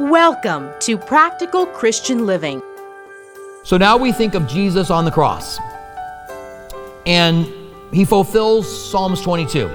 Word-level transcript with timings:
Welcome 0.00 0.70
to 0.80 0.98
Practical 0.98 1.66
Christian 1.66 2.26
Living. 2.26 2.60
So 3.62 3.76
now 3.76 3.96
we 3.96 4.12
think 4.12 4.34
of 4.34 4.46
Jesus 4.48 4.90
on 4.90 5.04
the 5.04 5.10
cross. 5.10 5.58
And 7.06 7.46
he 7.92 8.04
fulfills 8.04 8.90
Psalms 8.90 9.20
22. 9.22 9.70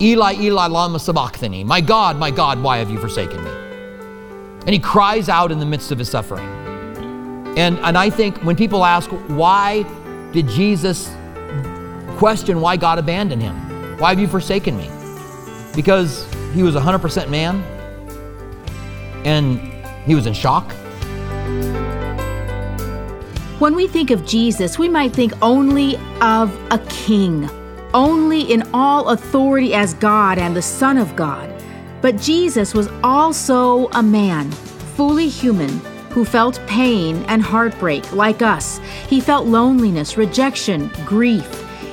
Eli, 0.00 0.34
Eli, 0.34 0.66
lama 0.66 0.98
sabachthani. 0.98 1.64
My 1.64 1.80
God, 1.80 2.16
my 2.16 2.30
God, 2.30 2.62
why 2.62 2.78
have 2.78 2.90
you 2.90 2.98
forsaken 2.98 3.44
me? 3.44 3.50
And 4.60 4.70
he 4.70 4.78
cries 4.78 5.28
out 5.28 5.52
in 5.52 5.58
the 5.58 5.66
midst 5.66 5.92
of 5.92 5.98
his 5.98 6.08
suffering. 6.08 6.48
And, 7.58 7.78
and 7.80 7.98
I 7.98 8.10
think 8.10 8.38
when 8.38 8.56
people 8.56 8.84
ask, 8.84 9.10
why 9.28 9.82
did 10.32 10.48
Jesus 10.48 11.14
question 12.16 12.60
why 12.60 12.76
God 12.76 12.98
abandoned 12.98 13.42
him? 13.42 13.54
Why 13.98 14.10
have 14.10 14.18
you 14.18 14.28
forsaken 14.28 14.76
me? 14.76 14.90
Because 15.74 16.26
he 16.54 16.62
was 16.62 16.74
100% 16.74 17.28
man 17.28 17.62
and 19.28 19.60
he 20.06 20.14
was 20.14 20.26
in 20.26 20.32
shock. 20.32 20.72
When 23.58 23.74
we 23.74 23.86
think 23.86 24.10
of 24.10 24.24
Jesus, 24.24 24.78
we 24.78 24.88
might 24.88 25.12
think 25.12 25.32
only 25.42 25.96
of 26.22 26.56
a 26.72 26.78
king, 26.88 27.48
only 27.92 28.40
in 28.52 28.62
all 28.72 29.10
authority 29.10 29.74
as 29.74 29.94
God 29.94 30.38
and 30.38 30.56
the 30.56 30.62
Son 30.62 30.96
of 30.96 31.14
God. 31.14 31.52
But 32.00 32.16
Jesus 32.16 32.72
was 32.72 32.88
also 33.02 33.88
a 33.88 34.02
man, 34.02 34.50
fully 34.96 35.28
human, 35.28 35.80
who 36.10 36.24
felt 36.24 36.60
pain 36.66 37.22
and 37.28 37.42
heartbreak 37.42 38.12
like 38.12 38.40
us. 38.40 38.78
He 39.08 39.20
felt 39.20 39.46
loneliness, 39.46 40.16
rejection, 40.16 40.90
grief. 41.04 41.46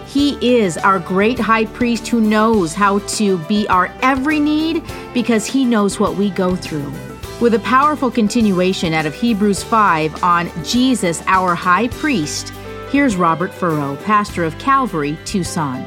He 0.08 0.38
is 0.58 0.78
our 0.78 1.00
great 1.00 1.38
high 1.38 1.66
priest 1.66 2.08
who 2.08 2.22
knows 2.22 2.74
how 2.74 3.00
to 3.00 3.38
be 3.40 3.68
our 3.68 3.92
every 4.02 4.40
need 4.40 4.84
because 5.14 5.46
he 5.46 5.66
knows 5.66 6.00
what 6.00 6.16
we 6.16 6.30
go 6.30 6.56
through. 6.56 6.94
With 7.42 7.54
a 7.54 7.60
powerful 7.60 8.10
continuation 8.10 8.94
out 8.94 9.06
of 9.06 9.14
Hebrews 9.14 9.62
5 9.62 10.24
on 10.24 10.50
Jesus, 10.64 11.22
our 11.28 11.54
high 11.54 11.90
priest, 11.90 12.54
here's 12.90 13.18
Robert 13.18 13.54
Furrow, 13.54 13.98
pastor 14.06 14.46
of 14.46 14.58
Calvary, 14.58 15.18
Tucson. 15.26 15.82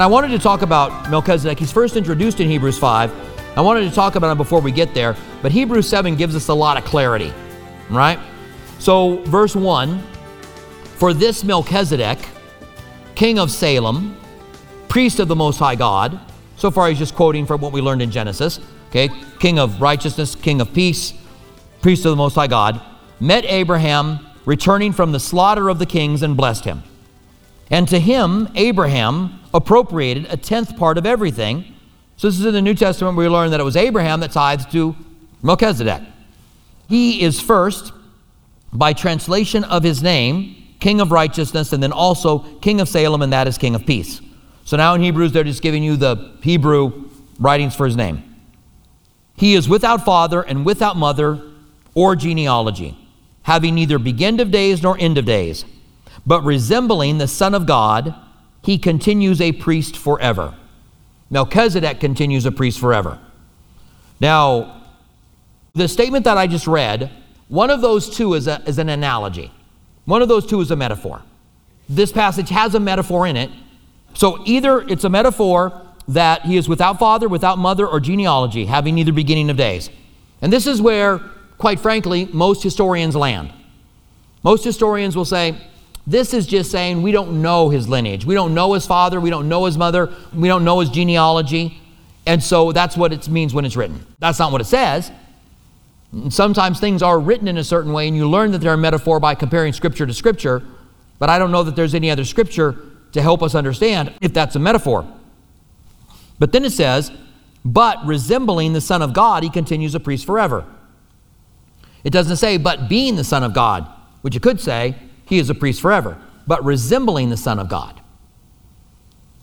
I 0.00 0.08
wanted 0.08 0.32
to 0.32 0.40
talk 0.40 0.62
about 0.62 1.08
Melchizedek. 1.08 1.56
He's 1.60 1.70
first 1.70 1.94
introduced 1.94 2.40
in 2.40 2.48
Hebrews 2.50 2.76
5. 2.80 3.12
I 3.56 3.60
wanted 3.60 3.88
to 3.88 3.94
talk 3.94 4.16
about 4.16 4.32
him 4.32 4.38
before 4.38 4.60
we 4.60 4.72
get 4.72 4.92
there, 4.92 5.14
but 5.40 5.52
Hebrews 5.52 5.88
7 5.88 6.16
gives 6.16 6.34
us 6.34 6.48
a 6.48 6.54
lot 6.54 6.76
of 6.76 6.84
clarity, 6.84 7.32
right? 7.90 8.18
So, 8.80 9.18
verse 9.26 9.54
1 9.54 10.02
For 10.96 11.14
this 11.14 11.44
Melchizedek, 11.44 12.18
king 13.14 13.38
of 13.38 13.52
Salem, 13.52 14.16
priest 14.88 15.20
of 15.20 15.28
the 15.28 15.36
Most 15.36 15.60
High 15.60 15.76
God, 15.76 16.20
so 16.56 16.70
far, 16.70 16.88
he's 16.88 16.98
just 16.98 17.14
quoting 17.14 17.46
from 17.46 17.60
what 17.60 17.72
we 17.72 17.80
learned 17.80 18.02
in 18.02 18.10
Genesis. 18.10 18.60
Okay, 18.88 19.10
king 19.38 19.58
of 19.58 19.80
righteousness, 19.80 20.34
king 20.34 20.60
of 20.60 20.72
peace, 20.72 21.12
priest 21.82 22.04
of 22.04 22.10
the 22.10 22.16
Most 22.16 22.34
High 22.34 22.46
God, 22.46 22.80
met 23.20 23.44
Abraham 23.44 24.26
returning 24.44 24.92
from 24.92 25.12
the 25.12 25.20
slaughter 25.20 25.68
of 25.68 25.78
the 25.78 25.86
kings 25.86 26.22
and 26.22 26.36
blessed 26.36 26.64
him. 26.64 26.82
And 27.70 27.88
to 27.88 27.98
him, 27.98 28.48
Abraham 28.54 29.40
appropriated 29.52 30.26
a 30.30 30.36
tenth 30.36 30.76
part 30.76 30.98
of 30.98 31.04
everything. 31.04 31.74
So, 32.16 32.28
this 32.28 32.38
is 32.38 32.46
in 32.46 32.54
the 32.54 32.62
New 32.62 32.74
Testament 32.74 33.16
where 33.16 33.28
we 33.28 33.32
learn 33.32 33.50
that 33.50 33.60
it 33.60 33.64
was 33.64 33.76
Abraham 33.76 34.20
that 34.20 34.32
tithed 34.32 34.70
to 34.72 34.96
Melchizedek. 35.42 36.02
He 36.88 37.20
is 37.22 37.40
first, 37.40 37.92
by 38.72 38.92
translation 38.92 39.64
of 39.64 39.82
his 39.82 40.02
name, 40.02 40.54
King 40.78 41.00
of 41.00 41.10
Righteousness, 41.10 41.72
and 41.72 41.82
then 41.82 41.92
also 41.92 42.38
King 42.60 42.80
of 42.80 42.88
Salem, 42.88 43.22
and 43.22 43.32
that 43.32 43.48
is 43.48 43.58
King 43.58 43.74
of 43.74 43.84
Peace. 43.84 44.20
So 44.66 44.76
now 44.76 44.94
in 44.94 45.00
Hebrews, 45.00 45.30
they're 45.30 45.44
just 45.44 45.62
giving 45.62 45.84
you 45.84 45.96
the 45.96 46.32
Hebrew 46.42 47.08
writings 47.38 47.76
for 47.76 47.86
his 47.86 47.94
name. 47.94 48.34
He 49.36 49.54
is 49.54 49.68
without 49.68 50.04
father 50.04 50.42
and 50.42 50.66
without 50.66 50.96
mother 50.96 51.40
or 51.94 52.16
genealogy, 52.16 52.98
having 53.42 53.76
neither 53.76 54.00
beginning 54.00 54.40
of 54.40 54.50
days 54.50 54.82
nor 54.82 54.98
end 54.98 55.18
of 55.18 55.24
days, 55.24 55.64
but 56.26 56.42
resembling 56.42 57.18
the 57.18 57.28
Son 57.28 57.54
of 57.54 57.64
God, 57.64 58.12
he 58.64 58.76
continues 58.76 59.40
a 59.40 59.52
priest 59.52 59.96
forever. 59.96 60.52
Melchizedek 61.30 62.00
continues 62.00 62.44
a 62.44 62.50
priest 62.50 62.80
forever. 62.80 63.20
Now, 64.18 64.82
the 65.74 65.86
statement 65.86 66.24
that 66.24 66.38
I 66.38 66.48
just 66.48 66.66
read, 66.66 67.12
one 67.46 67.70
of 67.70 67.82
those 67.82 68.10
two 68.10 68.34
is, 68.34 68.48
a, 68.48 68.60
is 68.66 68.78
an 68.78 68.88
analogy. 68.88 69.52
One 70.06 70.22
of 70.22 70.28
those 70.28 70.44
two 70.44 70.60
is 70.60 70.72
a 70.72 70.76
metaphor. 70.76 71.22
This 71.88 72.10
passage 72.10 72.48
has 72.48 72.74
a 72.74 72.80
metaphor 72.80 73.28
in 73.28 73.36
it, 73.36 73.50
so 74.16 74.42
either 74.46 74.80
it's 74.80 75.04
a 75.04 75.10
metaphor 75.10 75.82
that 76.08 76.42
he 76.42 76.56
is 76.56 76.68
without 76.68 76.98
father, 76.98 77.28
without 77.28 77.58
mother, 77.58 77.86
or 77.86 78.00
genealogy, 78.00 78.64
having 78.64 78.94
neither 78.94 79.12
beginning 79.12 79.50
of 79.50 79.56
days. 79.56 79.90
And 80.40 80.52
this 80.52 80.66
is 80.66 80.80
where, 80.80 81.18
quite 81.58 81.80
frankly, 81.80 82.26
most 82.32 82.62
historians 82.62 83.14
land. 83.14 83.52
Most 84.42 84.64
historians 84.64 85.16
will 85.16 85.24
say, 85.26 85.56
this 86.06 86.32
is 86.32 86.46
just 86.46 86.70
saying 86.70 87.02
we 87.02 87.12
don't 87.12 87.42
know 87.42 87.68
his 87.68 87.88
lineage. 87.88 88.24
We 88.24 88.34
don't 88.34 88.54
know 88.54 88.72
his 88.72 88.86
father. 88.86 89.20
We 89.20 89.28
don't 89.28 89.48
know 89.48 89.64
his 89.64 89.76
mother. 89.76 90.12
We 90.32 90.48
don't 90.48 90.64
know 90.64 90.80
his 90.80 90.88
genealogy. 90.88 91.78
And 92.26 92.42
so 92.42 92.72
that's 92.72 92.96
what 92.96 93.12
it 93.12 93.28
means 93.28 93.52
when 93.52 93.64
it's 93.64 93.76
written. 93.76 94.06
That's 94.18 94.38
not 94.38 94.50
what 94.50 94.60
it 94.60 94.66
says. 94.66 95.10
Sometimes 96.30 96.80
things 96.80 97.02
are 97.02 97.18
written 97.18 97.48
in 97.48 97.58
a 97.58 97.64
certain 97.64 97.92
way, 97.92 98.08
and 98.08 98.16
you 98.16 98.30
learn 98.30 98.52
that 98.52 98.58
they're 98.58 98.72
a 98.72 98.78
metaphor 98.78 99.20
by 99.20 99.34
comparing 99.34 99.72
scripture 99.72 100.06
to 100.06 100.14
scripture. 100.14 100.62
But 101.18 101.28
I 101.28 101.38
don't 101.38 101.50
know 101.50 101.64
that 101.64 101.76
there's 101.76 101.94
any 101.94 102.10
other 102.10 102.24
scripture 102.24 102.76
to 103.16 103.22
help 103.22 103.42
us 103.42 103.54
understand 103.54 104.12
if 104.20 104.32
that's 104.32 104.56
a 104.56 104.58
metaphor. 104.58 105.10
But 106.38 106.52
then 106.52 106.64
it 106.64 106.70
says, 106.70 107.10
but 107.64 108.04
resembling 108.04 108.74
the 108.74 108.80
Son 108.80 109.00
of 109.00 109.14
God, 109.14 109.42
he 109.42 109.50
continues 109.50 109.94
a 109.94 110.00
priest 110.00 110.26
forever. 110.26 110.64
It 112.04 112.10
doesn't 112.10 112.36
say, 112.36 112.58
but 112.58 112.88
being 112.88 113.16
the 113.16 113.24
Son 113.24 113.42
of 113.42 113.54
God, 113.54 113.88
which 114.20 114.34
you 114.34 114.40
could 114.40 114.60
say, 114.60 114.96
he 115.24 115.38
is 115.38 115.50
a 115.50 115.54
priest 115.54 115.80
forever, 115.80 116.18
but 116.46 116.62
resembling 116.62 117.30
the 117.30 117.36
Son 117.38 117.58
of 117.58 117.68
God. 117.68 118.00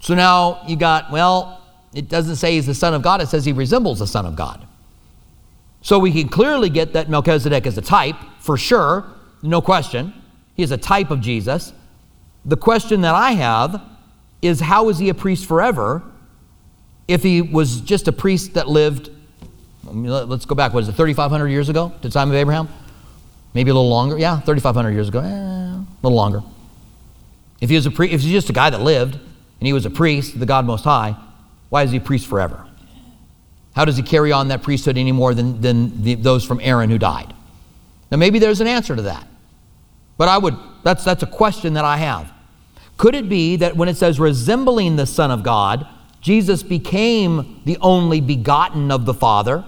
So 0.02 0.14
now 0.14 0.62
you 0.68 0.76
got, 0.76 1.12
well, 1.12 1.62
it 1.94 2.08
doesn't 2.08 2.36
say 2.36 2.54
he's 2.54 2.68
the 2.68 2.76
Son 2.76 2.94
of 2.94 3.02
God, 3.02 3.22
it 3.22 3.28
says 3.28 3.44
he 3.44 3.54
resembles 3.54 4.00
the 4.00 4.08
Son 4.08 4.26
of 4.26 4.36
God. 4.36 4.66
So 5.82 5.98
we 5.98 6.12
can 6.12 6.30
clearly 6.30 6.70
get 6.70 6.94
that 6.94 7.10
Melchizedek 7.10 7.66
is 7.66 7.78
a 7.78 7.82
type, 7.82 8.16
for 8.40 8.56
sure, 8.56 9.12
no 9.42 9.62
question. 9.62 10.14
He 10.54 10.62
is 10.62 10.72
a 10.72 10.78
type 10.78 11.10
of 11.10 11.22
Jesus. 11.22 11.74
The 12.46 12.58
question 12.58 13.02
that 13.02 13.16
I 13.16 13.32
have 13.32 13.82
is 14.42 14.60
how 14.60 14.90
is 14.90 15.00
he 15.00 15.10
a 15.10 15.14
priest 15.14 15.46
forever 15.46 16.04
if 17.08 17.24
he 17.24 17.42
was 17.42 17.82
just 17.82 18.08
a 18.08 18.12
priest 18.12 18.54
that 18.54 18.68
lived, 18.68 19.10
let's 19.84 20.46
go 20.46 20.56
back, 20.56 20.74
what 20.74 20.84
is 20.84 20.90
it, 20.90 20.94
3,500 20.94 21.48
years 21.48 21.70
ago 21.70 21.90
to 22.02 22.08
the 22.08 22.14
time 22.14 22.30
of 22.30 22.36
Abraham? 22.36 22.68
Maybe 23.54 23.72
a 23.72 23.74
little 23.74 23.90
longer? 23.90 24.18
Yeah, 24.18 24.40
3,500 24.40 24.92
years 24.92 25.10
ago. 25.10 25.20
Eh, 25.20 25.26
a 25.26 25.86
little 26.02 26.16
longer. 26.16 26.44
If 27.62 27.70
he 27.70 27.76
was 27.76 27.86
a 27.86 27.92
pri- 27.92 28.10
if 28.10 28.22
he's 28.22 28.32
just 28.32 28.50
a 28.50 28.54
guy 28.54 28.70
that 28.70 28.82
lived 28.82 29.16
and 29.16 29.68
he 29.68 29.74
was 29.74 29.86
a 29.86 29.90
priest, 29.90 30.40
the 30.40 30.46
God 30.46 30.66
Most 30.66 30.84
High, 30.84 31.16
why 31.70 31.84
is 31.84 31.92
he 31.92 31.98
a 31.98 32.02
priest 32.02 32.28
forever? 32.28 32.66
How 33.76 33.86
does 33.86 33.98
he 33.98 34.04
carry 34.04 34.32
on 34.32 34.50
that 34.50 34.62
priesthood 34.62 34.98
any 34.98 35.12
more 35.12 35.34
than, 35.34 35.62
than 35.62 36.04
the, 36.04 36.16
those 36.16 36.44
from 36.44 36.60
Aaron 36.62 36.90
who 36.90 36.98
died? 36.98 37.34
Now, 38.12 38.18
maybe 38.18 38.40
there's 38.40 38.62
an 38.62 38.68
answer 38.68 38.96
to 38.96 39.04
that. 39.04 39.28
But 40.18 40.28
I 40.28 40.38
would, 40.38 40.56
that's, 40.84 41.04
that's 41.04 41.24
a 41.24 41.28
question 41.28 41.74
that 41.74 41.86
I 41.86 41.98
have. 41.98 42.33
Could 43.04 43.16
it 43.16 43.28
be 43.28 43.58
that 43.58 43.76
when 43.76 43.90
it 43.90 43.98
says 43.98 44.18
resembling 44.18 44.96
the 44.96 45.06
Son 45.06 45.30
of 45.30 45.44
God, 45.44 45.86
Jesus 46.22 46.64
became 46.64 47.62
the 47.66 47.78
only 47.82 48.22
begotten 48.22 48.92
of 48.92 49.04
the 49.04 49.14
Father? 49.14 49.66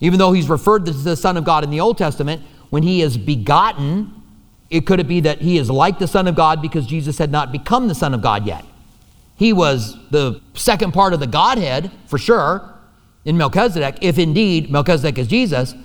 Even 0.00 0.18
though 0.18 0.32
he's 0.32 0.48
referred 0.48 0.84
to 0.86 0.90
as 0.90 1.04
the 1.04 1.14
Son 1.14 1.36
of 1.36 1.44
God 1.44 1.62
in 1.62 1.70
the 1.70 1.78
Old 1.78 1.96
Testament, 1.96 2.42
when 2.70 2.82
he 2.82 3.02
is 3.02 3.16
begotten, 3.16 4.20
it 4.68 4.84
could 4.84 4.98
it 4.98 5.06
be 5.06 5.20
that 5.20 5.42
he 5.42 5.58
is 5.58 5.70
like 5.70 6.00
the 6.00 6.08
Son 6.08 6.26
of 6.26 6.34
God 6.34 6.60
because 6.60 6.86
Jesus 6.88 7.18
had 7.18 7.30
not 7.30 7.52
become 7.52 7.86
the 7.86 7.94
Son 7.94 8.12
of 8.12 8.20
God 8.20 8.44
yet? 8.48 8.64
He 9.36 9.52
was 9.52 9.96
the 10.10 10.40
second 10.54 10.90
part 10.90 11.12
of 11.12 11.20
the 11.20 11.28
Godhead, 11.28 11.92
for 12.08 12.18
sure, 12.18 12.68
in 13.24 13.38
Melchizedek, 13.38 13.98
if 14.00 14.18
indeed 14.18 14.72
Melchizedek 14.72 15.18
is 15.18 15.28
Jesus, 15.28 15.76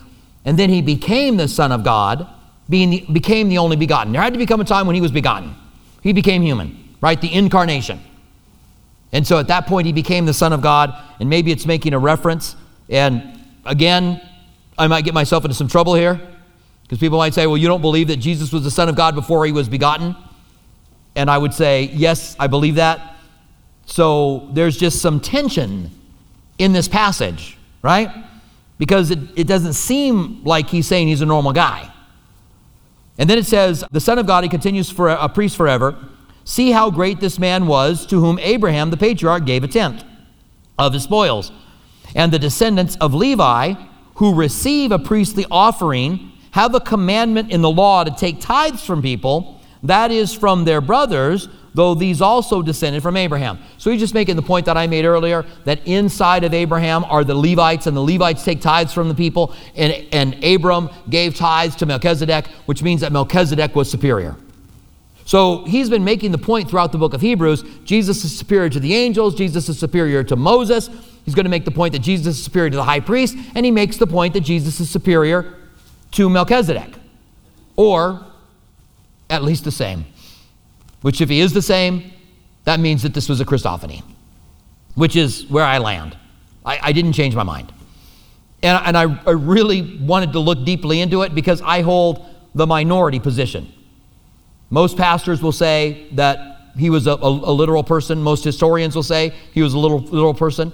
and 0.45 0.57
then 0.57 0.71
he 0.71 0.81
became 0.81 1.37
the 1.37 1.47
Son 1.47 1.71
of 1.71 1.83
God, 1.83 2.27
being 2.67 2.89
the, 2.89 3.05
became 3.13 3.49
the 3.49 3.59
only 3.59 3.75
begotten. 3.75 4.13
There 4.13 4.21
had 4.23 4.33
to 4.33 4.39
become 4.39 4.61
a 4.61 4.65
time 4.65 4.87
when 4.87 4.95
he 4.95 5.01
was 5.01 5.11
begotten. 5.11 5.53
He 6.01 6.13
became 6.13 6.41
human, 6.41 6.95
right? 7.01 7.19
The 7.19 7.33
incarnation. 7.33 7.99
And 9.11 9.25
so 9.25 9.39
at 9.39 9.47
that 9.47 9.65
point, 9.65 9.87
he 9.87 9.93
became 9.93 10.25
the 10.25 10.33
Son 10.33 10.53
of 10.53 10.61
God, 10.61 10.93
and 11.19 11.29
maybe 11.29 11.51
it's 11.51 11.65
making 11.65 11.93
a 11.93 11.99
reference. 11.99 12.55
And 12.89 13.39
again, 13.65 14.21
I 14.77 14.87
might 14.87 15.03
get 15.03 15.13
myself 15.13 15.43
into 15.45 15.55
some 15.55 15.67
trouble 15.67 15.95
here 15.95 16.19
because 16.83 16.99
people 16.99 17.17
might 17.17 17.33
say, 17.33 17.47
well, 17.47 17.57
you 17.57 17.67
don't 17.67 17.81
believe 17.81 18.07
that 18.07 18.17
Jesus 18.17 18.51
was 18.51 18.63
the 18.63 18.71
Son 18.71 18.87
of 18.89 18.95
God 18.95 19.15
before 19.15 19.45
he 19.45 19.51
was 19.51 19.67
begotten? 19.67 20.15
And 21.15 21.29
I 21.29 21.37
would 21.37 21.53
say, 21.53 21.89
yes, 21.93 22.35
I 22.39 22.47
believe 22.47 22.75
that. 22.75 23.15
So 23.85 24.49
there's 24.53 24.77
just 24.77 25.01
some 25.01 25.19
tension 25.19 25.91
in 26.59 26.71
this 26.71 26.87
passage, 26.87 27.57
right? 27.81 28.09
Because 28.77 29.11
it, 29.11 29.19
it 29.35 29.47
doesn't 29.47 29.73
seem 29.73 30.43
like 30.43 30.69
he's 30.69 30.87
saying 30.87 31.07
he's 31.07 31.21
a 31.21 31.25
normal 31.25 31.51
guy. 31.51 31.91
And 33.19 33.29
then 33.29 33.37
it 33.37 33.45
says, 33.45 33.83
The 33.91 33.99
Son 33.99 34.17
of 34.17 34.25
God, 34.25 34.43
he 34.43 34.49
continues 34.49 34.89
for 34.89 35.09
a 35.09 35.29
priest 35.29 35.55
forever. 35.55 35.95
See 36.45 36.71
how 36.71 36.89
great 36.89 37.19
this 37.19 37.37
man 37.37 37.67
was 37.67 38.05
to 38.07 38.19
whom 38.19 38.39
Abraham, 38.39 38.89
the 38.89 38.97
patriarch, 38.97 39.45
gave 39.45 39.63
a 39.63 39.67
tenth. 39.67 40.03
of 40.79 40.93
his 40.93 41.03
spoils. 41.03 41.51
And 42.15 42.31
the 42.31 42.39
descendants 42.39 42.95
of 43.01 43.13
Levi, 43.13 43.73
who 44.15 44.33
receive 44.33 44.93
a 44.93 44.97
priestly 44.97 45.45
offering, 45.51 46.31
have 46.51 46.73
a 46.73 46.79
commandment 46.79 47.51
in 47.51 47.61
the 47.61 47.69
law 47.69 48.05
to 48.05 48.11
take 48.11 48.39
tithes 48.39 48.83
from 48.83 49.01
people, 49.01 49.59
that 49.83 50.09
is 50.09 50.33
from 50.33 50.63
their 50.63 50.81
brothers, 50.81 51.49
though 51.73 51.93
these 51.93 52.21
also 52.21 52.61
descended 52.61 53.03
from 53.03 53.17
Abraham. 53.17 53.59
So 53.77 53.91
he's 53.91 53.99
just 53.99 54.13
making 54.13 54.35
the 54.35 54.41
point 54.41 54.65
that 54.65 54.77
I 54.77 54.87
made 54.87 55.05
earlier 55.05 55.45
that 55.65 55.85
inside 55.85 56.43
of 56.43 56.53
Abraham 56.53 57.03
are 57.05 57.23
the 57.23 57.35
Levites, 57.35 57.87
and 57.87 57.95
the 57.95 58.01
Levites 58.01 58.43
take 58.43 58.61
tithes 58.61 58.93
from 58.93 59.07
the 59.07 59.15
people, 59.15 59.53
and, 59.75 60.05
and 60.11 60.43
Abram 60.43 60.89
gave 61.09 61.35
tithes 61.35 61.75
to 61.77 61.85
Melchizedek, 61.85 62.47
which 62.65 62.83
means 62.83 63.01
that 63.01 63.11
Melchizedek 63.11 63.75
was 63.75 63.89
superior. 63.89 64.35
So 65.25 65.63
he's 65.65 65.91
been 65.91 66.03
making 66.03 66.31
the 66.31 66.39
point 66.39 66.69
throughout 66.69 66.91
the 66.91 66.97
book 66.97 67.13
of 67.13 67.21
Hebrews 67.21 67.63
Jesus 67.83 68.23
is 68.23 68.35
superior 68.35 68.67
to 68.69 68.79
the 68.79 68.95
angels, 68.95 69.35
Jesus 69.35 69.69
is 69.69 69.77
superior 69.77 70.23
to 70.23 70.35
Moses. 70.35 70.89
He's 71.23 71.35
going 71.35 71.45
to 71.45 71.51
make 71.51 71.65
the 71.65 71.71
point 71.71 71.93
that 71.93 71.99
Jesus 71.99 72.37
is 72.37 72.43
superior 72.43 72.71
to 72.71 72.77
the 72.77 72.83
high 72.83 72.99
priest, 72.99 73.37
and 73.53 73.63
he 73.63 73.71
makes 73.71 73.97
the 73.97 74.07
point 74.07 74.33
that 74.33 74.41
Jesus 74.41 74.79
is 74.79 74.89
superior 74.89 75.53
to 76.13 76.29
Melchizedek, 76.29 76.95
or 77.75 78.25
at 79.29 79.43
least 79.43 79.63
the 79.63 79.71
same. 79.71 80.05
Which, 81.01 81.21
if 81.21 81.29
he 81.29 81.39
is 81.39 81.53
the 81.53 81.61
same, 81.61 82.11
that 82.65 82.79
means 82.79 83.03
that 83.03 83.13
this 83.13 83.29
was 83.29 83.39
a 83.41 83.45
Christophany, 83.45 84.03
which 84.95 85.15
is 85.15 85.47
where 85.47 85.63
I 85.63 85.77
land. 85.77 86.17
I, 86.65 86.79
I 86.81 86.91
didn't 86.91 87.13
change 87.13 87.35
my 87.35 87.43
mind. 87.43 87.71
And, 88.61 88.85
and 88.85 88.97
I, 88.97 89.21
I 89.25 89.31
really 89.31 89.97
wanted 89.99 90.33
to 90.33 90.39
look 90.39 90.65
deeply 90.65 91.01
into 91.01 91.21
it 91.21 91.33
because 91.33 91.61
I 91.61 91.81
hold 91.81 92.25
the 92.53 92.67
minority 92.67 93.19
position. 93.19 93.71
Most 94.69 94.97
pastors 94.97 95.41
will 95.41 95.51
say 95.51 96.07
that 96.11 96.73
he 96.77 96.89
was 96.89 97.07
a, 97.07 97.11
a, 97.11 97.27
a, 97.27 97.53
literal 97.53 97.83
person. 97.83 98.21
Most 98.21 98.43
historians 98.43 98.95
will 98.95 99.03
say 99.03 99.33
he 99.53 99.61
was 99.61 99.73
a 99.73 99.79
little, 99.79 99.99
literal 99.99 100.33
person. 100.33 100.71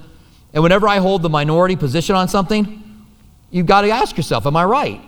And 0.53 0.63
whenever 0.63 0.87
I 0.87 0.97
hold 0.97 1.21
the 1.21 1.29
minority 1.29 1.75
position 1.75 2.15
on 2.15 2.27
something, 2.27 2.83
you've 3.51 3.65
got 3.65 3.81
to 3.81 3.89
ask 3.89 4.17
yourself, 4.17 4.45
am 4.45 4.55
I 4.55 4.65
right? 4.65 5.01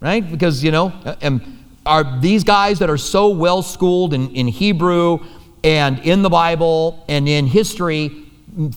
Right? 0.00 0.28
Because, 0.28 0.62
you 0.62 0.70
know, 0.70 0.92
am, 1.22 1.64
are 1.86 2.20
these 2.20 2.44
guys 2.44 2.78
that 2.80 2.90
are 2.90 2.98
so 2.98 3.28
well 3.28 3.62
schooled 3.62 4.12
in, 4.12 4.30
in 4.34 4.48
Hebrew 4.48 5.20
and 5.64 5.98
in 6.00 6.22
the 6.22 6.30
Bible 6.30 7.04
and 7.08 7.28
in 7.28 7.46
history 7.46 8.26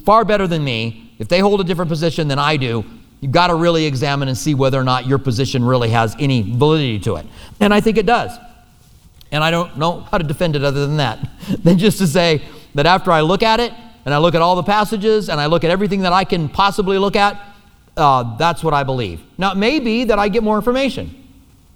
far 0.05 0.25
better 0.25 0.47
than 0.47 0.63
me, 0.63 1.13
if 1.19 1.27
they 1.27 1.39
hold 1.39 1.61
a 1.61 1.63
different 1.63 1.89
position 1.89 2.27
than 2.27 2.39
I 2.39 2.57
do, 2.57 2.83
you've 3.21 3.31
got 3.31 3.47
to 3.47 3.55
really 3.55 3.85
examine 3.85 4.27
and 4.27 4.37
see 4.37 4.53
whether 4.55 4.79
or 4.79 4.83
not 4.83 5.05
your 5.05 5.17
position 5.17 5.63
really 5.63 5.89
has 5.89 6.15
any 6.19 6.41
validity 6.41 6.99
to 6.99 7.15
it. 7.15 7.25
And 7.59 7.73
I 7.73 7.81
think 7.81 7.97
it 7.97 8.05
does. 8.05 8.37
And 9.31 9.43
I 9.43 9.51
don't 9.51 9.77
know 9.77 10.01
how 10.01 10.17
to 10.17 10.23
defend 10.23 10.55
it 10.55 10.63
other 10.63 10.87
than 10.87 10.97
that, 10.97 11.29
than 11.63 11.77
just 11.77 11.99
to 11.99 12.07
say 12.07 12.41
that 12.75 12.85
after 12.85 13.11
I 13.11 13.21
look 13.21 13.43
at 13.43 13.59
it 13.59 13.73
and 14.05 14.13
I 14.13 14.17
look 14.17 14.35
at 14.35 14.41
all 14.41 14.55
the 14.55 14.63
passages 14.63 15.29
and 15.29 15.39
I 15.39 15.45
look 15.45 15.63
at 15.63 15.71
everything 15.71 16.01
that 16.01 16.13
I 16.13 16.23
can 16.23 16.49
possibly 16.49 16.97
look 16.97 17.15
at, 17.15 17.39
uh, 17.97 18.37
that's 18.37 18.63
what 18.63 18.73
I 18.73 18.83
believe. 18.83 19.21
Now, 19.37 19.51
it 19.51 19.57
may 19.57 19.79
be 19.79 20.05
that 20.05 20.17
I 20.17 20.29
get 20.29 20.41
more 20.41 20.55
information, 20.55 21.27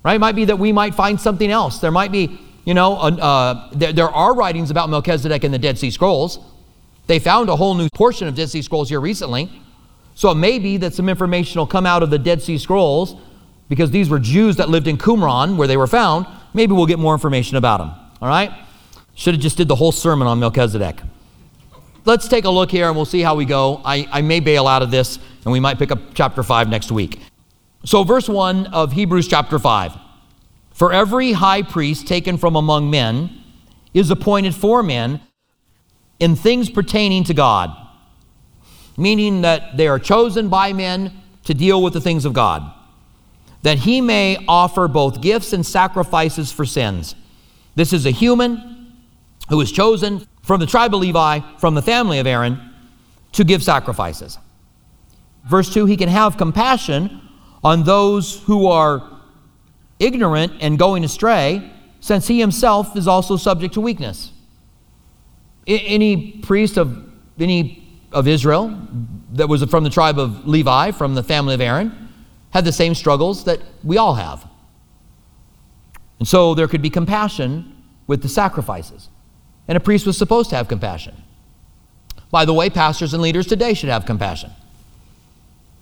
right? 0.03 0.15
It 0.15 0.19
might 0.19 0.35
be 0.35 0.45
that 0.45 0.57
we 0.57 0.71
might 0.71 0.95
find 0.95 1.19
something 1.19 1.49
else. 1.49 1.79
There 1.79 1.91
might 1.91 2.11
be, 2.11 2.39
you 2.65 2.73
know, 2.73 2.95
uh, 2.95 3.69
there, 3.71 3.93
there 3.93 4.09
are 4.09 4.35
writings 4.35 4.71
about 4.71 4.89
Melchizedek 4.89 5.43
in 5.43 5.51
the 5.51 5.59
Dead 5.59 5.77
Sea 5.77 5.91
Scrolls. 5.91 6.39
They 7.07 7.19
found 7.19 7.49
a 7.49 7.55
whole 7.55 7.75
new 7.75 7.89
portion 7.93 8.27
of 8.27 8.35
Dead 8.35 8.49
Sea 8.49 8.61
Scrolls 8.61 8.89
here 8.89 9.01
recently. 9.01 9.51
So 10.15 10.31
it 10.31 10.35
may 10.35 10.59
be 10.59 10.77
that 10.77 10.93
some 10.93 11.09
information 11.09 11.59
will 11.59 11.67
come 11.67 11.85
out 11.85 12.03
of 12.03 12.09
the 12.09 12.19
Dead 12.19 12.41
Sea 12.41 12.57
Scrolls 12.57 13.15
because 13.67 13.91
these 13.91 14.09
were 14.09 14.19
Jews 14.19 14.57
that 14.57 14.69
lived 14.69 14.87
in 14.87 14.97
Qumran 14.97 15.57
where 15.57 15.67
they 15.67 15.77
were 15.77 15.87
found 15.87 16.27
maybe 16.53 16.73
we'll 16.73 16.85
get 16.85 16.99
more 16.99 17.13
information 17.13 17.57
about 17.57 17.79
them. 17.79 17.91
All 18.21 18.27
right? 18.27 18.51
Should 19.15 19.35
have 19.35 19.41
just 19.41 19.57
did 19.57 19.67
the 19.67 19.75
whole 19.75 19.91
sermon 19.91 20.27
on 20.27 20.39
Melchizedek. 20.39 21.01
Let's 22.05 22.27
take 22.27 22.45
a 22.45 22.49
look 22.49 22.71
here 22.71 22.87
and 22.87 22.95
we'll 22.95 23.05
see 23.05 23.21
how 23.21 23.35
we 23.35 23.45
go. 23.45 23.81
I, 23.85 24.07
I 24.11 24.21
may 24.21 24.39
bail 24.39 24.67
out 24.67 24.81
of 24.81 24.91
this 24.91 25.17
and 25.45 25.51
we 25.51 25.59
might 25.59 25.79
pick 25.79 25.91
up 25.91 25.99
chapter 26.13 26.43
5 26.43 26.69
next 26.69 26.91
week. 26.91 27.19
So, 27.85 28.03
verse 28.03 28.29
1 28.29 28.67
of 28.67 28.93
Hebrews 28.93 29.27
chapter 29.27 29.59
5 29.59 29.93
For 30.73 30.93
every 30.93 31.33
high 31.33 31.61
priest 31.61 32.07
taken 32.07 32.37
from 32.37 32.55
among 32.55 32.89
men 32.89 33.41
is 33.93 34.09
appointed 34.09 34.55
for 34.55 34.81
men 34.81 35.21
in 36.19 36.35
things 36.35 36.69
pertaining 36.69 37.23
to 37.25 37.33
God, 37.33 37.75
meaning 38.97 39.41
that 39.41 39.77
they 39.77 39.87
are 39.87 39.99
chosen 39.99 40.49
by 40.49 40.73
men 40.73 41.11
to 41.43 41.53
deal 41.53 41.83
with 41.83 41.93
the 41.93 42.01
things 42.01 42.25
of 42.25 42.33
God 42.33 42.71
that 43.63 43.79
he 43.79 44.01
may 44.01 44.37
offer 44.47 44.87
both 44.87 45.21
gifts 45.21 45.53
and 45.53 45.65
sacrifices 45.65 46.51
for 46.51 46.65
sins. 46.65 47.15
This 47.75 47.91
is 47.91 48.05
a 48.05 48.11
human 48.11 48.93
who 49.49 49.59
is 49.61 49.71
chosen 49.71 50.27
from 50.43 50.59
the 50.59 50.67
tribe 50.67 50.93
of 50.93 50.99
Levi, 50.99 51.39
from 51.57 51.73
the 51.73 51.81
family 51.81 52.19
of 52.19 52.27
Aaron, 52.27 52.59
to 53.31 53.43
give 53.43 53.63
sacrifices. 53.63 54.37
Verse 55.45 55.73
2 55.73 55.85
He 55.85 55.97
can 55.97 56.09
have 56.09 56.37
compassion 56.37 57.21
on 57.63 57.83
those 57.83 58.41
who 58.41 58.67
are 58.67 59.09
ignorant 59.99 60.53
and 60.59 60.77
going 60.77 61.03
astray, 61.03 61.71
since 61.99 62.27
he 62.27 62.39
himself 62.39 62.97
is 62.97 63.07
also 63.07 63.37
subject 63.37 63.73
to 63.75 63.81
weakness. 63.81 64.31
Any 65.65 66.33
priest 66.33 66.77
of 66.77 67.09
any 67.39 67.87
of 68.11 68.27
Israel 68.27 68.77
that 69.31 69.47
was 69.47 69.63
from 69.63 69.83
the 69.83 69.89
tribe 69.89 70.19
of 70.19 70.45
Levi, 70.47 70.91
from 70.91 71.15
the 71.15 71.23
family 71.23 71.53
of 71.53 71.61
Aaron, 71.61 72.09
had 72.51 72.65
the 72.65 72.71
same 72.71 72.93
struggles 72.93 73.45
that 73.45 73.59
we 73.83 73.97
all 73.97 74.15
have. 74.15 74.45
And 76.19 76.27
so 76.27 76.53
there 76.53 76.67
could 76.67 76.81
be 76.81 76.89
compassion 76.89 77.75
with 78.05 78.21
the 78.21 78.29
sacrifices. 78.29 79.09
And 79.67 79.77
a 79.77 79.79
priest 79.79 80.05
was 80.05 80.17
supposed 80.17 80.49
to 80.49 80.57
have 80.57 80.67
compassion. 80.67 81.15
By 82.29 82.45
the 82.45 82.53
way, 82.53 82.69
pastors 82.69 83.13
and 83.13 83.23
leaders 83.23 83.47
today 83.47 83.73
should 83.73 83.89
have 83.89 84.05
compassion. 84.05 84.51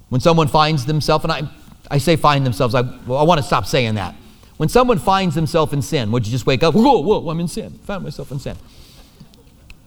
When 0.10 0.22
someone 0.22 0.48
finds 0.48 0.86
themselves, 0.86 1.26
and 1.26 1.32
I, 1.32 1.50
I 1.92 1.98
say 1.98 2.16
find 2.16 2.46
themselves, 2.46 2.74
I, 2.74 2.82
well, 3.06 3.20
I 3.20 3.24
want 3.24 3.40
to 3.40 3.44
stop 3.46 3.66
saying 3.66 3.96
that. 3.96 4.16
When 4.56 4.70
someone 4.70 4.98
finds 4.98 5.36
himself 5.36 5.74
in 5.74 5.82
sin, 5.82 6.10
would 6.12 6.26
you 6.26 6.32
just 6.32 6.46
wake 6.46 6.64
up, 6.64 6.74
whoa, 6.74 7.00
whoa, 7.00 7.30
I'm 7.30 7.40
in 7.42 7.50
sin, 7.50 7.72
found 7.84 8.06
myself 8.06 8.32
in 8.32 8.40
sin. 8.40 8.56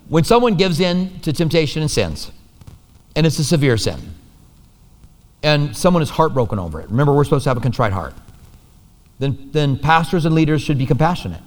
When 0.08 0.22
someone 0.22 0.56
gives 0.56 0.80
in 0.80 1.18
to 1.20 1.32
temptation 1.32 1.80
and 1.80 1.90
sins, 1.90 2.30
and 3.16 3.24
it's 3.26 3.38
a 3.38 3.44
severe 3.44 3.78
sin, 3.78 3.98
and 5.42 5.74
someone 5.74 6.02
is 6.02 6.10
heartbroken 6.10 6.58
over 6.58 6.80
it. 6.80 6.90
Remember, 6.90 7.14
we're 7.14 7.24
supposed 7.24 7.44
to 7.44 7.50
have 7.50 7.56
a 7.56 7.60
contrite 7.60 7.92
heart. 7.92 8.14
Then, 9.18 9.48
then 9.52 9.78
pastors 9.78 10.26
and 10.26 10.34
leaders 10.34 10.60
should 10.60 10.76
be 10.76 10.86
compassionate. 10.86 11.42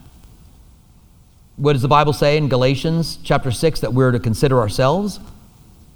What 1.57 1.74
does 1.74 1.81
the 1.83 1.88
Bible 1.88 2.13
say 2.13 2.38
in 2.38 2.50
Galatians 2.50 3.19
chapter 3.24 3.51
6 3.51 3.81
that 3.81 3.94
we're 3.94 4.12
to 4.12 4.19
consider 4.19 4.60
ourselves, 4.60 5.19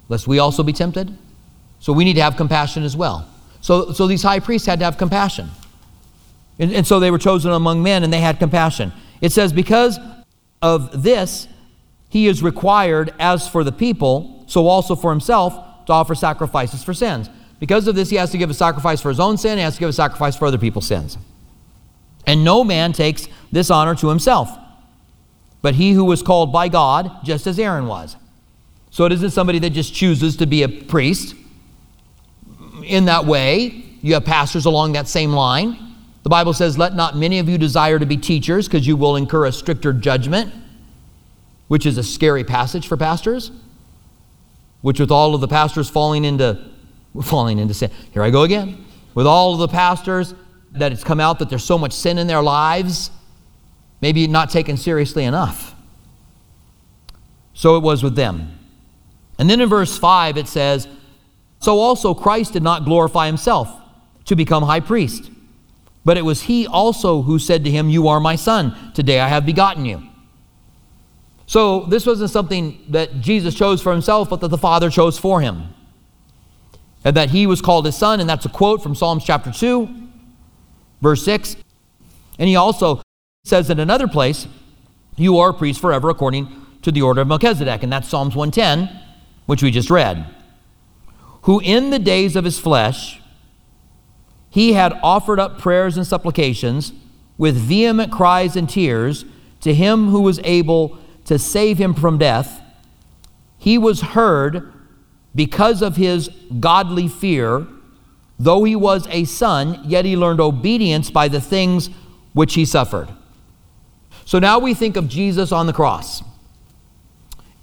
lest 0.10 0.28
we 0.28 0.38
also 0.38 0.62
be 0.62 0.74
tempted? 0.74 1.18
So 1.80 1.94
we 1.94 2.04
need 2.04 2.16
to 2.16 2.22
have 2.22 2.36
compassion 2.36 2.84
as 2.84 2.96
well. 2.96 3.31
So, 3.62 3.94
so 3.94 4.08
these 4.08 4.24
high 4.24 4.40
priests 4.40 4.68
had 4.68 4.80
to 4.80 4.86
have 4.86 4.98
compassion. 4.98 5.50
And, 6.60 6.74
and 6.74 6.86
so 6.86 7.00
they 7.00 7.12
were 7.12 7.20
chosen 7.20 7.52
among 7.52 7.82
men 7.82 8.04
and 8.04 8.12
they 8.12 8.20
had 8.20 8.40
compassion. 8.40 8.92
It 9.22 9.32
says, 9.32 9.54
Because 9.54 10.00
of 10.62 11.04
this, 11.04 11.48
he 12.10 12.28
is 12.28 12.44
required, 12.44 13.14
as 13.20 13.48
for 13.48 13.64
the 13.64 13.72
people, 13.72 14.44
so 14.48 14.68
also 14.68 14.96
for 14.96 15.12
himself, 15.12 15.54
to 15.86 15.94
offer 15.94 16.14
sacrifices 16.14 16.84
for 16.84 16.94
sins. 16.94 17.30
Because 17.60 17.88
of 17.88 17.96
this, 17.96 18.10
he 18.10 18.18
has 18.18 18.32
to 18.32 18.38
give 18.38 18.50
a 18.50 18.54
sacrifice 18.54 19.00
for 19.00 19.10
his 19.10 19.20
own 19.20 19.38
sin, 19.38 19.58
he 19.58 19.64
has 19.64 19.76
to 19.76 19.80
give 19.80 19.90
a 19.90 19.94
sacrifice 19.94 20.36
for 20.36 20.46
other 20.46 20.58
people's 20.58 20.88
sins. 20.88 21.18
And 22.26 22.44
no 22.44 22.64
man 22.64 22.94
takes 22.94 23.28
this 23.52 23.70
honor 23.72 23.96
to 23.96 24.10
himself, 24.10 24.50
but 25.62 25.76
he 25.76 25.94
who 25.94 26.06
was 26.06 26.22
called 26.22 26.52
by 26.52 26.68
God, 26.68 27.24
just 27.24 27.48
as 27.48 27.58
Aaron 27.58 27.88
was. 27.88 28.16
So 28.90 29.06
it 29.06 29.12
isn't 29.14 29.32
somebody 29.32 29.60
that 29.60 29.70
just 29.70 29.94
chooses 29.94 30.36
to 30.38 30.46
be 30.46 30.64
a 30.64 30.70
priest. 30.70 31.34
In 32.84 33.06
that 33.06 33.26
way, 33.26 33.86
you 34.02 34.14
have 34.16 34.26
pastors 34.26 34.66
along 34.66 34.94
that 34.94 35.08
same 35.08 35.32
line. 35.32 35.78
The 36.24 36.30
Bible 36.30 36.54
says, 36.54 36.78
Let 36.78 36.96
not 36.96 37.16
many 37.16 37.40
of 37.40 37.50
you 37.50 37.58
desire 37.58 38.00
to 38.00 38.06
be 38.06 38.18
teachers, 38.18 38.68
because 38.68 38.86
you 38.86 38.96
will 38.96 39.16
incur 39.16 39.46
a 39.46 39.52
stricter 39.52 39.94
judgment, 39.94 40.54
which 41.68 41.86
is 41.86 41.98
a 41.98 42.04
scary 42.04 42.44
passage 42.44 42.88
for 42.88 42.98
pastors. 42.98 43.52
Which, 44.82 45.00
with 45.00 45.12
all 45.12 45.36
of 45.36 45.42
the 45.42 45.48
pastors 45.48 45.90
falling 45.90 46.26
into 46.26 46.72
falling 47.22 47.60
into 47.60 47.74
sin. 47.74 47.92
Here 48.12 48.24
I 48.24 48.30
go 48.30 48.44
again. 48.44 48.86
With 49.14 49.28
all 49.28 49.54
of 49.54 49.60
the 49.60 49.68
pastors 49.68 50.34
that 50.72 50.92
it's 50.92 51.04
come 51.04 51.20
out 51.20 51.40
that 51.40 51.50
there's 51.50 51.64
so 51.64 51.78
much 51.78 51.92
sin 51.92 52.18
in 52.18 52.28
their 52.28 52.42
lives, 52.42 53.12
maybe 54.00 54.28
not 54.28 54.50
taken 54.50 54.78
seriously 54.78 55.26
enough. 55.26 55.76
So 57.54 57.76
it 57.76 57.82
was 57.82 58.02
with 58.04 58.16
them. 58.16 58.58
And 59.38 59.50
then 59.50 59.60
in 59.60 59.68
verse 59.68 59.98
5 59.98 60.38
it 60.38 60.48
says, 60.48 60.88
So 61.62 61.80
also 61.80 62.14
Christ 62.14 62.54
did 62.54 62.64
not 62.64 62.86
glorify 62.86 63.28
himself 63.28 63.70
to 64.26 64.36
become 64.36 64.64
high 64.64 64.80
priest, 64.80 65.32
but 66.04 66.18
it 66.18 66.26
was 66.26 66.44
he 66.44 66.68
also 66.68 67.22
who 67.22 67.40
said 67.40 67.64
to 67.64 67.72
him, 67.72 67.90
You 67.90 68.08
are 68.08 68.20
my 68.20 68.36
son, 68.36 68.76
today 68.94 69.20
I 69.20 69.28
have 69.28 69.46
begotten 69.46 69.86
you. 69.86 70.04
So 71.46 71.86
this 71.86 72.06
wasn't 72.06 72.32
something 72.32 72.84
that 72.90 73.22
Jesus 73.22 73.56
chose 73.56 73.82
for 73.82 73.92
himself, 73.92 74.30
but 74.30 74.42
that 74.42 74.48
the 74.50 74.58
Father 74.58 74.90
chose 74.90 75.18
for 75.18 75.42
him 75.42 75.74
and 77.04 77.16
that 77.16 77.32
he 77.32 77.48
was 77.48 77.62
called 77.62 77.86
his 77.86 77.96
son, 77.96 78.20
and 78.20 78.30
that's 78.30 78.46
a 78.46 78.50
quote 78.50 78.84
from 78.84 78.94
Psalms 78.96 79.24
chapter 79.24 79.52
2, 79.52 79.90
verse 81.02 81.24
6. 81.24 81.56
And 82.38 82.48
he 82.48 82.56
also 82.56 83.02
says 83.44 83.70
in 83.70 83.80
another 83.80 84.08
place, 84.08 84.48
You 85.16 85.40
are 85.40 85.50
a 85.50 85.54
priest 85.54 85.82
forever 85.82 86.10
according 86.10 86.48
to 86.84 86.92
the 86.92 87.02
order 87.02 87.22
of 87.22 87.28
Melchizedek, 87.28 87.84
and 87.84 87.92
that's 87.92 88.08
Psalms 88.08 88.36
110, 88.36 88.90
which 89.46 89.64
we 89.64 89.72
just 89.72 89.90
read. 89.90 90.26
Who 91.42 91.60
in 91.60 91.90
the 91.90 92.00
days 92.00 92.36
of 92.36 92.46
his 92.46 92.60
flesh 92.60 93.22
he 94.50 94.74
had 94.74 95.00
offered 95.02 95.40
up 95.40 95.60
prayers 95.60 95.98
and 95.98 96.06
supplications 96.06 96.94
with 97.38 97.56
vehement 97.56 98.12
cries 98.12 98.56
and 98.56 98.70
tears 98.70 99.26
to 99.62 99.74
him 99.74 100.10
who 100.10 100.22
was 100.22 100.40
able 100.44 100.98
to 101.26 101.40
save 101.40 101.78
him 101.78 101.94
from 101.94 102.18
death. 102.18 102.62
He 103.58 103.78
was 103.78 104.02
heard 104.02 104.72
because 105.34 105.82
of 105.82 105.96
his 105.96 106.30
godly 106.60 107.08
fear. 107.08 107.66
Though 108.38 108.64
he 108.64 108.76
was 108.76 109.08
a 109.10 109.24
son, 109.24 109.82
yet 109.86 110.04
he 110.04 110.18
learned 110.18 110.42
obedience 110.42 111.10
by 111.10 111.28
the 111.28 111.40
things 111.40 111.90
which 112.34 112.56
he 112.56 112.66
suffered. 112.66 113.08
So 114.26 114.40
now 114.40 114.60
we 114.60 114.74
think 114.74 114.98
of 114.98 115.08
Jesus 115.08 115.52
on 115.52 115.68
the 115.68 115.74
cross, 115.74 116.24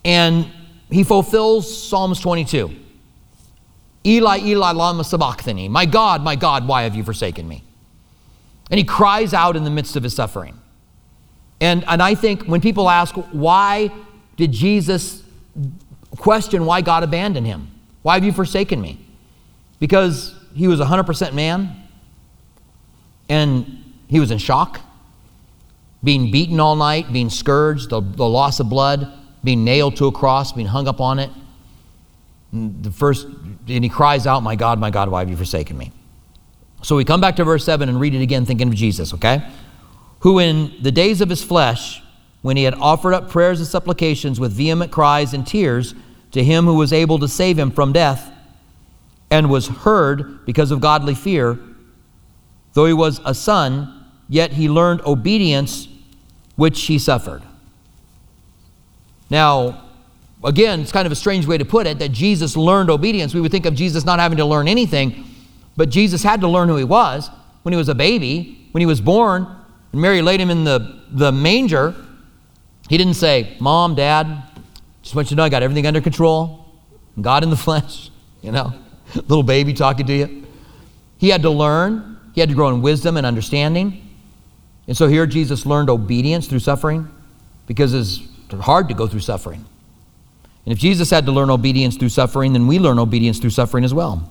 and 0.04 0.50
he 0.90 1.04
fulfills 1.04 1.88
Psalms 1.88 2.20
22. 2.20 2.74
Eli, 4.08 4.38
Eli, 4.38 4.72
lama 4.72 5.04
sabachthani. 5.04 5.68
My 5.68 5.84
God, 5.84 6.22
my 6.22 6.34
God, 6.34 6.66
why 6.66 6.82
have 6.82 6.94
you 6.94 7.04
forsaken 7.04 7.46
me? 7.46 7.62
And 8.70 8.78
he 8.78 8.84
cries 8.84 9.34
out 9.34 9.54
in 9.56 9.64
the 9.64 9.70
midst 9.70 9.96
of 9.96 10.02
his 10.02 10.14
suffering. 10.14 10.58
And, 11.60 11.84
and 11.86 12.02
I 12.02 12.14
think 12.14 12.44
when 12.44 12.60
people 12.60 12.88
ask, 12.88 13.14
why 13.32 13.90
did 14.36 14.52
Jesus 14.52 15.22
question 16.16 16.64
why 16.64 16.80
God 16.80 17.02
abandoned 17.02 17.46
him? 17.46 17.70
Why 18.02 18.14
have 18.14 18.24
you 18.24 18.32
forsaken 18.32 18.80
me? 18.80 18.98
Because 19.78 20.34
he 20.54 20.68
was 20.68 20.80
100% 20.80 21.34
man 21.34 21.76
and 23.28 23.84
he 24.08 24.20
was 24.20 24.30
in 24.30 24.38
shock, 24.38 24.80
being 26.02 26.30
beaten 26.30 26.60
all 26.60 26.76
night, 26.76 27.12
being 27.12 27.28
scourged, 27.28 27.90
the, 27.90 28.00
the 28.00 28.26
loss 28.28 28.60
of 28.60 28.68
blood, 28.70 29.12
being 29.44 29.64
nailed 29.64 29.96
to 29.96 30.06
a 30.06 30.12
cross, 30.12 30.52
being 30.52 30.68
hung 30.68 30.88
up 30.88 31.00
on 31.00 31.18
it. 31.18 31.30
The 32.52 32.90
first, 32.90 33.26
and 33.26 33.84
he 33.84 33.88
cries 33.88 34.26
out, 34.26 34.42
My 34.42 34.56
God, 34.56 34.78
my 34.78 34.90
God, 34.90 35.10
why 35.10 35.20
have 35.20 35.28
you 35.28 35.36
forsaken 35.36 35.76
me? 35.76 35.92
So 36.82 36.96
we 36.96 37.04
come 37.04 37.20
back 37.20 37.36
to 37.36 37.44
verse 37.44 37.64
7 37.64 37.88
and 37.88 38.00
read 38.00 38.14
it 38.14 38.22
again, 38.22 38.46
thinking 38.46 38.68
of 38.68 38.74
Jesus, 38.74 39.12
okay? 39.14 39.46
Who 40.20 40.38
in 40.38 40.74
the 40.80 40.92
days 40.92 41.20
of 41.20 41.28
his 41.28 41.42
flesh, 41.42 42.02
when 42.42 42.56
he 42.56 42.62
had 42.62 42.74
offered 42.74 43.14
up 43.14 43.28
prayers 43.28 43.58
and 43.58 43.68
supplications 43.68 44.38
with 44.38 44.52
vehement 44.52 44.92
cries 44.92 45.34
and 45.34 45.46
tears 45.46 45.94
to 46.30 46.42
him 46.42 46.66
who 46.66 46.74
was 46.74 46.92
able 46.92 47.18
to 47.18 47.28
save 47.28 47.58
him 47.58 47.70
from 47.70 47.92
death, 47.92 48.32
and 49.30 49.50
was 49.50 49.68
heard 49.68 50.44
because 50.46 50.70
of 50.70 50.80
godly 50.80 51.14
fear, 51.14 51.58
though 52.72 52.86
he 52.86 52.92
was 52.92 53.20
a 53.24 53.34
son, 53.34 54.06
yet 54.28 54.52
he 54.52 54.68
learned 54.68 55.00
obedience 55.02 55.88
which 56.56 56.82
he 56.82 56.98
suffered. 56.98 57.42
Now, 59.30 59.87
again, 60.44 60.80
it's 60.80 60.92
kind 60.92 61.06
of 61.06 61.12
a 61.12 61.16
strange 61.16 61.46
way 61.46 61.58
to 61.58 61.64
put 61.64 61.86
it 61.86 61.98
that 61.98 62.10
Jesus 62.10 62.56
learned 62.56 62.90
obedience. 62.90 63.34
We 63.34 63.40
would 63.40 63.50
think 63.50 63.66
of 63.66 63.74
Jesus 63.74 64.04
not 64.04 64.18
having 64.18 64.38
to 64.38 64.44
learn 64.44 64.68
anything, 64.68 65.24
but 65.76 65.90
Jesus 65.90 66.22
had 66.22 66.40
to 66.40 66.48
learn 66.48 66.68
who 66.68 66.76
he 66.76 66.84
was 66.84 67.30
when 67.62 67.72
he 67.72 67.76
was 67.76 67.88
a 67.88 67.94
baby, 67.94 68.68
when 68.72 68.80
he 68.80 68.86
was 68.86 69.00
born, 69.00 69.46
and 69.92 70.00
Mary 70.00 70.22
laid 70.22 70.40
him 70.40 70.50
in 70.50 70.64
the, 70.64 71.02
the 71.10 71.32
manger. 71.32 71.94
He 72.88 72.98
didn't 72.98 73.14
say, 73.14 73.56
Mom, 73.60 73.94
Dad, 73.94 74.42
just 75.02 75.14
want 75.14 75.26
you 75.26 75.30
to 75.30 75.36
know 75.36 75.44
I 75.44 75.48
got 75.48 75.62
everything 75.62 75.86
under 75.86 76.00
control. 76.00 76.66
God 77.20 77.42
in 77.42 77.50
the 77.50 77.56
flesh, 77.68 78.10
you 78.42 78.52
know, 78.52 78.72
little 79.14 79.42
baby 79.42 79.72
talking 79.72 80.06
to 80.06 80.14
you. 80.14 80.46
He 81.18 81.30
had 81.30 81.42
to 81.42 81.50
learn, 81.50 82.18
he 82.34 82.40
had 82.40 82.48
to 82.48 82.54
grow 82.54 82.68
in 82.68 82.80
wisdom 82.80 83.16
and 83.16 83.26
understanding. 83.26 84.04
And 84.86 84.96
so 84.96 85.08
here 85.08 85.26
Jesus 85.26 85.66
learned 85.66 85.90
obedience 85.90 86.46
through 86.46 86.60
suffering 86.60 87.08
because 87.66 87.92
it's 87.92 88.22
hard 88.60 88.88
to 88.88 88.94
go 88.94 89.06
through 89.06 89.20
suffering. 89.20 89.64
And 90.68 90.74
if 90.74 90.78
Jesus 90.78 91.08
had 91.08 91.24
to 91.24 91.32
learn 91.32 91.48
obedience 91.48 91.96
through 91.96 92.10
suffering, 92.10 92.52
then 92.52 92.66
we 92.66 92.78
learn 92.78 92.98
obedience 92.98 93.38
through 93.38 93.48
suffering 93.48 93.84
as 93.84 93.94
well. 93.94 94.30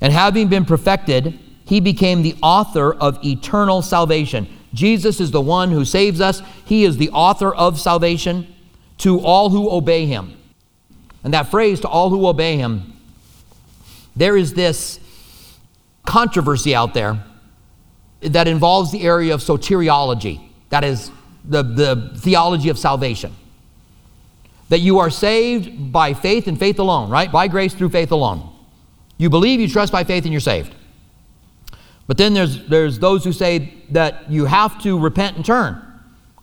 And 0.00 0.14
having 0.14 0.48
been 0.48 0.64
perfected, 0.64 1.38
he 1.66 1.78
became 1.78 2.22
the 2.22 2.36
author 2.42 2.94
of 2.94 3.22
eternal 3.22 3.82
salvation. 3.82 4.48
Jesus 4.72 5.20
is 5.20 5.30
the 5.30 5.42
one 5.42 5.72
who 5.72 5.84
saves 5.84 6.22
us, 6.22 6.40
he 6.64 6.84
is 6.84 6.96
the 6.96 7.10
author 7.10 7.54
of 7.54 7.78
salvation 7.78 8.46
to 8.96 9.20
all 9.20 9.50
who 9.50 9.70
obey 9.70 10.06
him. 10.06 10.38
And 11.22 11.34
that 11.34 11.50
phrase, 11.50 11.80
to 11.80 11.88
all 11.88 12.08
who 12.08 12.26
obey 12.26 12.56
him, 12.56 12.94
there 14.16 14.38
is 14.38 14.54
this 14.54 15.00
controversy 16.06 16.74
out 16.74 16.94
there 16.94 17.22
that 18.22 18.48
involves 18.48 18.90
the 18.90 19.02
area 19.02 19.34
of 19.34 19.40
soteriology, 19.40 20.48
that 20.70 20.82
is, 20.82 21.10
the, 21.44 21.62
the 21.62 22.10
theology 22.16 22.70
of 22.70 22.78
salvation 22.78 23.34
that 24.70 24.78
you 24.78 25.00
are 25.00 25.10
saved 25.10 25.92
by 25.92 26.14
faith 26.14 26.46
and 26.46 26.58
faith 26.58 26.78
alone, 26.78 27.10
right? 27.10 27.30
By 27.30 27.48
grace 27.48 27.74
through 27.74 27.90
faith 27.90 28.12
alone. 28.12 28.48
You 29.18 29.28
believe, 29.28 29.60
you 29.60 29.68
trust 29.68 29.92
by 29.92 30.04
faith, 30.04 30.24
and 30.24 30.32
you're 30.32 30.40
saved. 30.40 30.74
But 32.06 32.16
then 32.16 32.34
there's, 32.34 32.66
there's 32.66 32.98
those 32.98 33.24
who 33.24 33.32
say 33.32 33.74
that 33.90 34.30
you 34.30 34.46
have 34.46 34.80
to 34.82 34.98
repent 34.98 35.36
and 35.36 35.44
turn. 35.44 35.82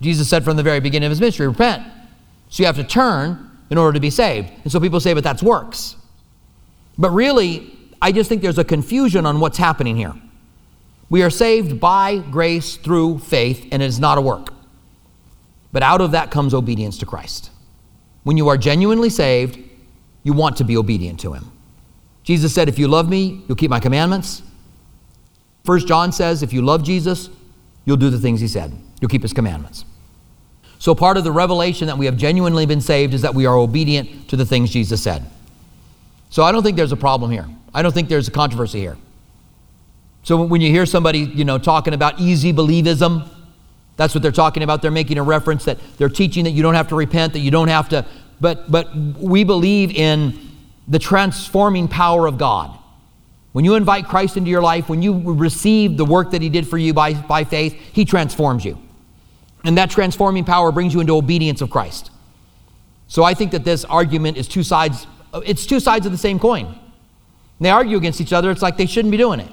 Jesus 0.01 0.29
said 0.29 0.43
from 0.43 0.57
the 0.57 0.63
very 0.63 0.79
beginning 0.79 1.07
of 1.07 1.09
his 1.09 1.19
ministry, 1.19 1.47
repent. 1.47 1.87
So 2.49 2.61
you 2.61 2.67
have 2.67 2.75
to 2.75 2.83
turn 2.83 3.49
in 3.69 3.77
order 3.77 3.93
to 3.93 3.99
be 3.99 4.09
saved. 4.09 4.51
And 4.63 4.71
so 4.71 4.79
people 4.79 4.99
say, 4.99 5.13
but 5.13 5.23
that's 5.23 5.41
works. 5.41 5.95
But 6.97 7.11
really, 7.11 7.73
I 8.01 8.11
just 8.11 8.29
think 8.29 8.41
there's 8.41 8.59
a 8.59 8.63
confusion 8.63 9.25
on 9.25 9.39
what's 9.39 9.57
happening 9.57 9.95
here. 9.95 10.13
We 11.09 11.23
are 11.23 11.29
saved 11.29 11.79
by 11.79 12.17
grace 12.17 12.75
through 12.75 13.19
faith, 13.19 13.67
and 13.71 13.81
it 13.81 13.85
is 13.85 13.99
not 13.99 14.17
a 14.17 14.21
work. 14.21 14.53
But 15.71 15.81
out 15.81 16.01
of 16.01 16.11
that 16.11 16.29
comes 16.29 16.53
obedience 16.53 16.97
to 16.99 17.05
Christ. 17.05 17.51
When 18.27 18.35
you 18.35 18.49
are 18.49 18.57
genuinely 18.57 19.09
saved, 19.09 19.57
you 20.23 20.33
want 20.33 20.57
to 20.57 20.65
be 20.65 20.75
obedient 20.75 21.17
to 21.21 21.31
him. 21.31 21.49
Jesus 22.23 22.53
said, 22.53 22.67
If 22.67 22.77
you 22.77 22.89
love 22.89 23.07
me, 23.07 23.41
you'll 23.47 23.55
keep 23.55 23.69
my 23.69 23.79
commandments. 23.79 24.43
First 25.63 25.87
John 25.87 26.11
says, 26.11 26.43
If 26.43 26.51
you 26.51 26.61
love 26.61 26.83
Jesus, 26.83 27.29
you'll 27.85 27.95
do 27.95 28.09
the 28.09 28.19
things 28.19 28.41
he 28.41 28.49
said. 28.49 28.73
You'll 28.99 29.07
keep 29.07 29.21
his 29.21 29.31
commandments. 29.31 29.85
So, 30.77 30.93
part 30.93 31.15
of 31.15 31.23
the 31.23 31.31
revelation 31.31 31.87
that 31.87 31.97
we 31.97 32.05
have 32.05 32.17
genuinely 32.17 32.65
been 32.65 32.81
saved 32.81 33.13
is 33.13 33.21
that 33.21 33.33
we 33.33 33.45
are 33.45 33.55
obedient 33.55 34.27
to 34.27 34.35
the 34.35 34.45
things 34.45 34.71
Jesus 34.71 35.01
said. 35.01 35.25
So, 36.29 36.43
I 36.43 36.51
don't 36.51 36.63
think 36.63 36.75
there's 36.75 36.91
a 36.91 36.97
problem 36.97 37.31
here. 37.31 37.47
I 37.73 37.81
don't 37.81 37.93
think 37.93 38.09
there's 38.09 38.27
a 38.27 38.31
controversy 38.31 38.81
here. 38.81 38.97
So, 40.23 40.43
when 40.43 40.59
you 40.59 40.69
hear 40.69 40.85
somebody, 40.85 41.19
you 41.19 41.45
know, 41.45 41.59
talking 41.59 41.93
about 41.93 42.19
easy 42.19 42.51
believism, 42.51 43.29
that's 43.97 44.13
what 44.13 44.21
they're 44.21 44.31
talking 44.31 44.63
about. 44.63 44.81
They're 44.83 44.91
making 44.91 45.17
a 45.17 45.23
reference 45.23 45.65
that 45.65 45.79
they're 45.97 46.07
teaching 46.07 46.45
that 46.45 46.51
you 46.51 46.61
don't 46.61 46.75
have 46.75 46.87
to 46.89 46.95
repent, 46.95 47.33
that 47.33 47.39
you 47.39 47.51
don't 47.51 47.67
have 47.67 47.89
to, 47.89 48.05
but, 48.39 48.69
but 48.71 48.95
we 48.95 49.43
believe 49.43 49.91
in 49.91 50.37
the 50.87 50.99
transforming 50.99 51.87
power 51.87 52.27
of 52.27 52.37
God. 52.37 52.77
When 53.51 53.65
you 53.65 53.75
invite 53.75 54.07
Christ 54.07 54.37
into 54.37 54.49
your 54.51 54.61
life, 54.61 54.87
when 54.87 55.01
you 55.01 55.33
receive 55.33 55.97
the 55.97 56.05
work 56.05 56.31
that 56.31 56.41
He 56.41 56.49
did 56.49 56.67
for 56.67 56.77
you 56.77 56.93
by, 56.93 57.13
by 57.13 57.43
faith, 57.43 57.73
He 57.91 58.05
transforms 58.05 58.63
you. 58.63 58.77
And 59.63 59.77
that 59.77 59.89
transforming 59.89 60.45
power 60.45 60.71
brings 60.71 60.93
you 60.93 60.99
into 60.99 61.15
obedience 61.15 61.61
of 61.61 61.69
Christ. 61.69 62.11
So 63.07 63.23
I 63.23 63.33
think 63.33 63.51
that 63.51 63.63
this 63.63 63.83
argument 63.85 64.37
is 64.37 64.47
two 64.47 64.63
sides, 64.63 65.07
it's 65.33 65.65
two 65.65 65.79
sides 65.79 66.05
of 66.05 66.11
the 66.11 66.17
same 66.17 66.39
coin. 66.39 66.65
And 66.65 67.65
they 67.65 67.69
argue 67.69 67.97
against 67.97 68.21
each 68.21 68.33
other, 68.33 68.51
it's 68.51 68.61
like 68.61 68.77
they 68.77 68.85
shouldn't 68.85 69.11
be 69.11 69.17
doing 69.17 69.39
it. 69.39 69.51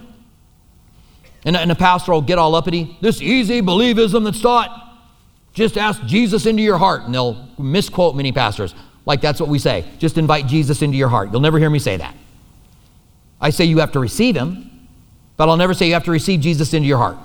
And, 1.47 1.57
and 1.57 1.73
a 1.73 1.75
pastor 1.75 2.13
will 2.13 2.23
get 2.23 2.39
all 2.39 2.55
uppity. 2.55 2.97
This 3.01 3.21
easy 3.21 3.63
believism 3.63 4.25
that's 4.25 4.41
taught. 4.41 4.84
Just 5.55 5.79
ask 5.79 6.03
Jesus 6.05 6.47
into 6.47 6.63
your 6.63 6.79
heart. 6.79 7.03
And 7.03 7.15
they'll 7.15 7.49
misquote 7.59 8.15
many 8.17 8.33
pastors. 8.33 8.75
Like 9.07 9.21
that's 9.21 9.41
what 9.41 9.49
we 9.49 9.59
say. 9.59 9.85
Just 9.99 10.19
invite 10.19 10.47
Jesus 10.47 10.83
into 10.83 10.97
your 10.97 11.09
heart. 11.09 11.31
You'll 11.33 11.41
never 11.41 11.59
hear 11.59 11.71
me 11.71 11.79
say 11.79 11.97
that. 11.97 12.15
I 13.41 13.51
say 13.51 13.65
you 13.65 13.79
have 13.79 13.93
to 13.93 14.01
receive 14.01 14.37
him, 14.37 14.89
but 15.37 15.49
I'll 15.49 15.57
never 15.57 15.75
say 15.75 15.87
you 15.87 15.95
have 15.95 16.05
to 16.05 16.11
receive 16.11 16.41
Jesus 16.41 16.75
into 16.75 16.89
your 16.89 16.99
heart. 16.99 17.17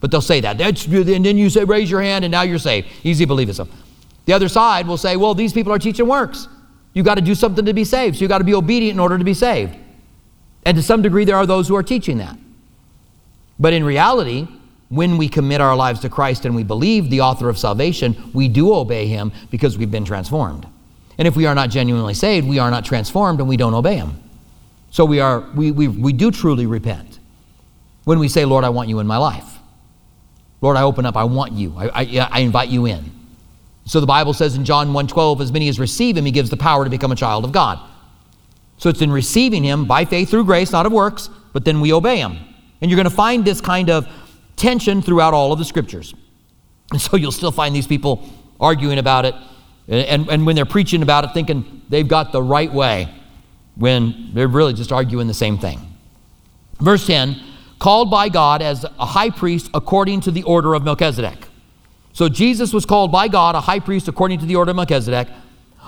But 0.00 0.10
they'll 0.10 0.20
say 0.20 0.40
that. 0.40 0.58
That's, 0.58 0.86
and 0.86 1.24
then 1.24 1.38
you 1.38 1.48
say, 1.50 1.64
raise 1.64 1.90
your 1.90 2.02
hand, 2.02 2.24
and 2.24 2.32
now 2.32 2.42
you're 2.42 2.58
saved. 2.58 2.88
Easy 3.02 3.26
believism. 3.26 3.68
The 4.26 4.32
other 4.32 4.48
side 4.48 4.86
will 4.86 4.96
say, 4.96 5.16
well, 5.16 5.34
these 5.34 5.52
people 5.52 5.72
are 5.72 5.78
teaching 5.78 6.06
works. 6.06 6.46
You've 6.92 7.06
got 7.06 7.16
to 7.16 7.22
do 7.22 7.34
something 7.34 7.64
to 7.64 7.72
be 7.72 7.84
saved. 7.84 8.16
So 8.16 8.20
you've 8.20 8.28
got 8.28 8.38
to 8.38 8.44
be 8.44 8.54
obedient 8.54 8.94
in 8.94 9.00
order 9.00 9.18
to 9.18 9.24
be 9.24 9.34
saved. 9.34 9.76
And 10.64 10.76
to 10.76 10.82
some 10.82 11.02
degree, 11.02 11.24
there 11.24 11.36
are 11.36 11.46
those 11.46 11.68
who 11.68 11.76
are 11.76 11.82
teaching 11.82 12.18
that. 12.18 12.36
But 13.58 13.72
in 13.72 13.82
reality, 13.84 14.46
when 14.94 15.16
we 15.16 15.28
commit 15.28 15.60
our 15.60 15.76
lives 15.76 16.00
to 16.00 16.08
Christ 16.08 16.44
and 16.44 16.54
we 16.54 16.62
believe 16.62 17.10
the 17.10 17.20
author 17.20 17.48
of 17.48 17.58
salvation, 17.58 18.30
we 18.32 18.48
do 18.48 18.74
obey 18.74 19.06
him 19.06 19.32
because 19.50 19.76
we've 19.76 19.90
been 19.90 20.04
transformed. 20.04 20.66
And 21.18 21.28
if 21.28 21.36
we 21.36 21.46
are 21.46 21.54
not 21.54 21.70
genuinely 21.70 22.14
saved, 22.14 22.46
we 22.46 22.58
are 22.58 22.70
not 22.70 22.84
transformed 22.84 23.40
and 23.40 23.48
we 23.48 23.56
don't 23.56 23.74
obey 23.74 23.96
him. 23.96 24.20
So 24.90 25.04
we, 25.04 25.20
are, 25.20 25.40
we, 25.54 25.70
we, 25.70 25.88
we 25.88 26.12
do 26.12 26.30
truly 26.30 26.66
repent 26.66 27.18
when 28.04 28.18
we 28.18 28.28
say, 28.28 28.44
Lord, 28.44 28.64
I 28.64 28.68
want 28.68 28.88
you 28.88 29.00
in 29.00 29.06
my 29.06 29.16
life. 29.16 29.58
Lord, 30.60 30.76
I 30.76 30.82
open 30.82 31.04
up, 31.04 31.16
I 31.16 31.24
want 31.24 31.52
you. 31.52 31.74
I, 31.76 31.88
I, 31.88 32.28
I 32.30 32.40
invite 32.40 32.68
you 32.68 32.86
in. 32.86 33.12
So 33.86 34.00
the 34.00 34.06
Bible 34.06 34.32
says 34.32 34.54
in 34.54 34.64
John 34.64 34.92
1:12, 34.92 35.40
as 35.40 35.52
many 35.52 35.68
as 35.68 35.78
receive 35.78 36.16
him, 36.16 36.24
he 36.24 36.30
gives 36.30 36.48
the 36.48 36.56
power 36.56 36.84
to 36.84 36.90
become 36.90 37.12
a 37.12 37.16
child 37.16 37.44
of 37.44 37.52
God. 37.52 37.78
So 38.78 38.88
it's 38.88 39.02
in 39.02 39.12
receiving 39.12 39.62
him 39.62 39.84
by 39.84 40.04
faith 40.04 40.30
through 40.30 40.44
grace, 40.44 40.72
not 40.72 40.86
of 40.86 40.92
works, 40.92 41.28
but 41.52 41.64
then 41.64 41.80
we 41.80 41.92
obey 41.92 42.16
him. 42.16 42.38
And 42.80 42.90
you're 42.90 42.96
going 42.96 43.08
to 43.08 43.14
find 43.14 43.44
this 43.44 43.60
kind 43.60 43.90
of 43.90 44.08
tension 44.56 45.02
throughout 45.02 45.34
all 45.34 45.52
of 45.52 45.58
the 45.58 45.64
scriptures. 45.64 46.14
And 46.92 47.00
so 47.00 47.16
you'll 47.16 47.32
still 47.32 47.52
find 47.52 47.74
these 47.74 47.86
people 47.86 48.28
arguing 48.60 48.98
about 48.98 49.24
it, 49.24 49.34
and, 49.88 50.28
and 50.30 50.46
when 50.46 50.56
they're 50.56 50.64
preaching 50.64 51.02
about 51.02 51.24
it, 51.24 51.30
thinking 51.34 51.82
they've 51.88 52.06
got 52.06 52.32
the 52.32 52.42
right 52.42 52.72
way. 52.72 53.12
when 53.76 54.30
they're 54.32 54.48
really 54.48 54.72
just 54.72 54.92
arguing 54.92 55.26
the 55.26 55.34
same 55.34 55.58
thing. 55.58 55.80
Verse 56.80 57.06
10 57.06 57.40
called 57.80 58.10
by 58.10 58.28
God 58.28 58.62
as 58.62 58.84
a 58.84 59.04
high 59.04 59.30
priest 59.30 59.68
according 59.74 60.20
to 60.22 60.30
the 60.30 60.42
order 60.44 60.74
of 60.74 60.84
Melchizedek. 60.84 61.48
So 62.14 62.28
Jesus 62.28 62.72
was 62.72 62.86
called 62.86 63.12
by 63.12 63.28
God 63.28 63.56
a 63.56 63.60
high 63.60 63.80
priest 63.80 64.08
according 64.08 64.38
to 64.38 64.46
the 64.46 64.56
order 64.56 64.70
of 64.70 64.76
Melchizedek, 64.76 65.28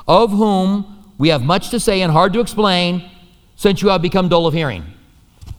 of 0.07 0.31
whom 0.31 1.15
we 1.17 1.29
have 1.29 1.43
much 1.43 1.71
to 1.71 1.81
say 1.81 2.03
and 2.03 2.13
hard 2.13 2.33
to 2.35 2.41
explain, 2.41 3.09
since 3.55 3.81
you 3.81 3.89
have 3.89 4.03
become 4.03 4.29
dull 4.29 4.47
of 4.47 4.53
hearing. 4.53 4.85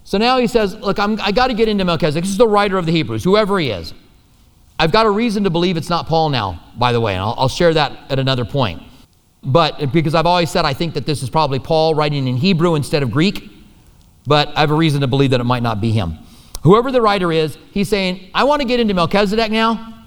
So 0.08 0.18
now 0.18 0.38
he 0.38 0.48
says, 0.48 0.74
Look, 0.74 1.00
I'm, 1.00 1.20
I 1.20 1.34
got 1.34 1.48
to 1.48 1.54
get 1.54 1.68
into 1.68 1.84
Melchizedek. 1.84 2.24
This 2.24 2.32
is 2.32 2.38
the 2.38 2.48
writer 2.48 2.78
of 2.78 2.86
the 2.86 2.94
Hebrews, 2.94 3.26
whoever 3.26 3.60
he 3.60 3.72
is. 3.72 3.94
I've 4.80 4.94
got 4.94 5.06
a 5.06 5.10
reason 5.10 5.44
to 5.44 5.50
believe 5.50 5.76
it's 5.76 5.90
not 5.90 6.08
Paul 6.08 6.30
now, 6.30 6.64
by 6.78 6.94
the 6.94 7.02
way, 7.02 7.12
and 7.12 7.22
I'll, 7.22 7.36
I'll 7.38 7.50
share 7.50 7.74
that 7.74 7.92
at 8.10 8.18
another 8.18 8.46
point. 8.46 8.82
But 9.44 9.92
because 9.92 10.16
I've 10.16 10.26
always 10.26 10.50
said 10.50 10.64
I 10.64 10.74
think 10.74 10.94
that 10.94 11.06
this 11.06 11.22
is 11.24 11.30
probably 11.30 11.60
Paul 11.60 11.94
writing 11.94 12.26
in 12.26 12.38
Hebrew 12.38 12.76
instead 12.76 13.04
of 13.04 13.12
Greek, 13.12 13.52
but 14.26 14.48
I 14.56 14.62
have 14.62 14.72
a 14.72 14.76
reason 14.76 15.02
to 15.02 15.08
believe 15.08 15.32
that 15.32 15.42
it 15.42 15.44
might 15.44 15.62
not 15.62 15.82
be 15.82 15.92
him. 15.92 16.20
Whoever 16.64 16.90
the 16.90 17.02
writer 17.02 17.34
is, 17.34 17.58
he's 17.72 17.90
saying, 17.90 18.32
I 18.34 18.46
want 18.46 18.62
to 18.62 18.68
get 18.68 18.80
into 18.80 18.94
Melchizedek 18.94 19.52
now, 19.52 20.06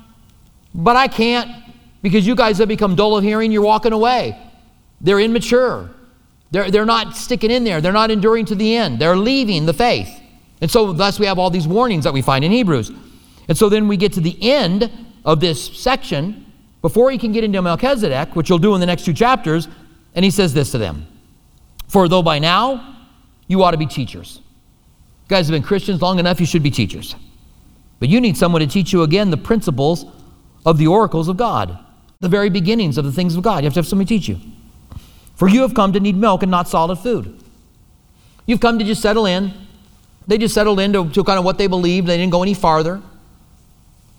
but 0.74 0.96
I 0.96 1.08
can't 1.08 1.62
because 2.00 2.26
you 2.26 2.34
guys 2.34 2.56
have 2.56 2.68
become 2.68 2.94
dull 2.94 3.18
of 3.18 3.22
hearing, 3.22 3.52
you're 3.52 3.60
walking 3.60 3.92
away. 3.92 4.40
They're 5.02 5.20
immature. 5.20 5.90
They're, 6.50 6.70
they're 6.70 6.84
not 6.84 7.16
sticking 7.16 7.50
in 7.50 7.64
there. 7.64 7.80
They're 7.80 7.92
not 7.92 8.10
enduring 8.10 8.46
to 8.46 8.54
the 8.54 8.76
end. 8.76 8.98
They're 8.98 9.16
leaving 9.16 9.66
the 9.66 9.74
faith. 9.74 10.08
And 10.60 10.70
so, 10.70 10.92
thus, 10.92 11.18
we 11.18 11.26
have 11.26 11.38
all 11.38 11.50
these 11.50 11.68
warnings 11.68 12.04
that 12.04 12.12
we 12.12 12.22
find 12.22 12.44
in 12.44 12.52
Hebrews. 12.52 12.90
And 13.48 13.56
so 13.56 13.68
then 13.68 13.88
we 13.88 13.96
get 13.96 14.12
to 14.14 14.20
the 14.20 14.36
end 14.42 14.90
of 15.24 15.40
this 15.40 15.78
section 15.78 16.46
before 16.82 17.10
he 17.10 17.18
can 17.18 17.32
get 17.32 17.44
into 17.44 17.60
Melchizedek, 17.60 18.34
which 18.34 18.48
he'll 18.48 18.58
do 18.58 18.74
in 18.74 18.80
the 18.80 18.86
next 18.86 19.04
two 19.04 19.12
chapters, 19.12 19.68
and 20.14 20.24
he 20.24 20.30
says 20.30 20.54
this 20.54 20.70
to 20.72 20.78
them 20.78 21.06
For 21.88 22.08
though 22.08 22.22
by 22.22 22.38
now 22.38 22.96
you 23.46 23.62
ought 23.62 23.72
to 23.72 23.76
be 23.76 23.86
teachers. 23.86 24.40
You 25.24 25.28
guys 25.28 25.46
have 25.46 25.52
been 25.52 25.62
Christians 25.62 26.02
long 26.02 26.18
enough, 26.18 26.40
you 26.40 26.46
should 26.46 26.62
be 26.62 26.70
teachers. 26.70 27.14
But 27.98 28.08
you 28.08 28.20
need 28.20 28.36
someone 28.36 28.60
to 28.60 28.66
teach 28.66 28.92
you 28.92 29.02
again 29.02 29.30
the 29.30 29.36
principles 29.36 30.06
of 30.64 30.78
the 30.78 30.86
oracles 30.86 31.28
of 31.28 31.36
God, 31.36 31.78
the 32.20 32.28
very 32.28 32.50
beginnings 32.50 32.98
of 32.98 33.04
the 33.04 33.12
things 33.12 33.36
of 33.36 33.42
God. 33.42 33.58
You 33.58 33.64
have 33.64 33.74
to 33.74 33.80
have 33.80 33.86
somebody 33.86 34.08
teach 34.08 34.28
you. 34.28 34.38
For 35.40 35.48
you 35.48 35.62
have 35.62 35.72
come 35.72 35.94
to 35.94 36.00
need 36.00 36.18
milk 36.18 36.42
and 36.42 36.50
not 36.50 36.68
solid 36.68 36.96
food. 36.96 37.42
You've 38.44 38.60
come 38.60 38.78
to 38.78 38.84
just 38.84 39.00
settle 39.00 39.24
in. 39.24 39.54
They 40.26 40.36
just 40.36 40.52
settled 40.52 40.78
into 40.78 41.08
to 41.08 41.24
kind 41.24 41.38
of 41.38 41.46
what 41.46 41.56
they 41.56 41.66
believed. 41.66 42.06
They 42.06 42.18
didn't 42.18 42.30
go 42.30 42.42
any 42.42 42.52
farther. 42.52 43.00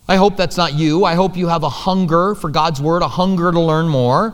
I 0.08 0.16
hope 0.16 0.36
that's 0.36 0.58
not 0.58 0.74
you. 0.74 1.06
I 1.06 1.14
hope 1.14 1.38
you 1.38 1.48
have 1.48 1.62
a 1.62 1.70
hunger 1.70 2.34
for 2.34 2.50
God's 2.50 2.82
word, 2.82 3.04
a 3.04 3.08
hunger 3.08 3.52
to 3.52 3.60
learn 3.60 3.88
more, 3.88 4.34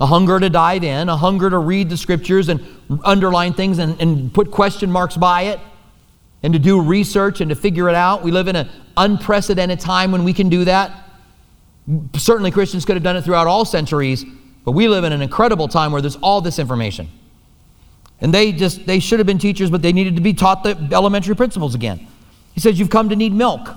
a 0.00 0.06
hunger 0.06 0.40
to 0.40 0.50
dive 0.50 0.82
in, 0.82 1.08
a 1.08 1.16
hunger 1.16 1.50
to 1.50 1.58
read 1.58 1.88
the 1.88 1.96
scriptures 1.96 2.48
and 2.48 2.66
underline 3.04 3.52
things 3.52 3.78
and, 3.78 4.00
and 4.00 4.34
put 4.34 4.50
question 4.50 4.90
marks 4.90 5.16
by 5.16 5.42
it, 5.42 5.60
and 6.42 6.52
to 6.52 6.58
do 6.58 6.80
research 6.80 7.40
and 7.40 7.48
to 7.50 7.54
figure 7.54 7.88
it 7.88 7.94
out. 7.94 8.24
We 8.24 8.32
live 8.32 8.48
in 8.48 8.56
an 8.56 8.68
unprecedented 8.96 9.78
time 9.78 10.10
when 10.10 10.24
we 10.24 10.32
can 10.32 10.48
do 10.48 10.64
that. 10.64 10.90
Certainly, 12.16 12.50
Christians 12.50 12.84
could 12.84 12.96
have 12.96 13.04
done 13.04 13.14
it 13.14 13.22
throughout 13.22 13.46
all 13.46 13.64
centuries, 13.64 14.24
but 14.64 14.72
we 14.72 14.88
live 14.88 15.04
in 15.04 15.12
an 15.12 15.22
incredible 15.22 15.68
time 15.68 15.92
where 15.92 16.00
there's 16.00 16.16
all 16.16 16.40
this 16.40 16.58
information. 16.58 17.08
And 18.20 18.34
they 18.34 18.52
just, 18.52 18.86
they 18.86 18.98
should 18.98 19.20
have 19.20 19.26
been 19.26 19.38
teachers, 19.38 19.70
but 19.70 19.82
they 19.82 19.92
needed 19.92 20.16
to 20.16 20.22
be 20.22 20.34
taught 20.34 20.64
the 20.64 20.76
elementary 20.92 21.36
principles 21.36 21.74
again. 21.74 22.06
He 22.52 22.60
says, 22.60 22.78
You've 22.78 22.90
come 22.90 23.08
to 23.08 23.16
need 23.16 23.32
milk 23.32 23.68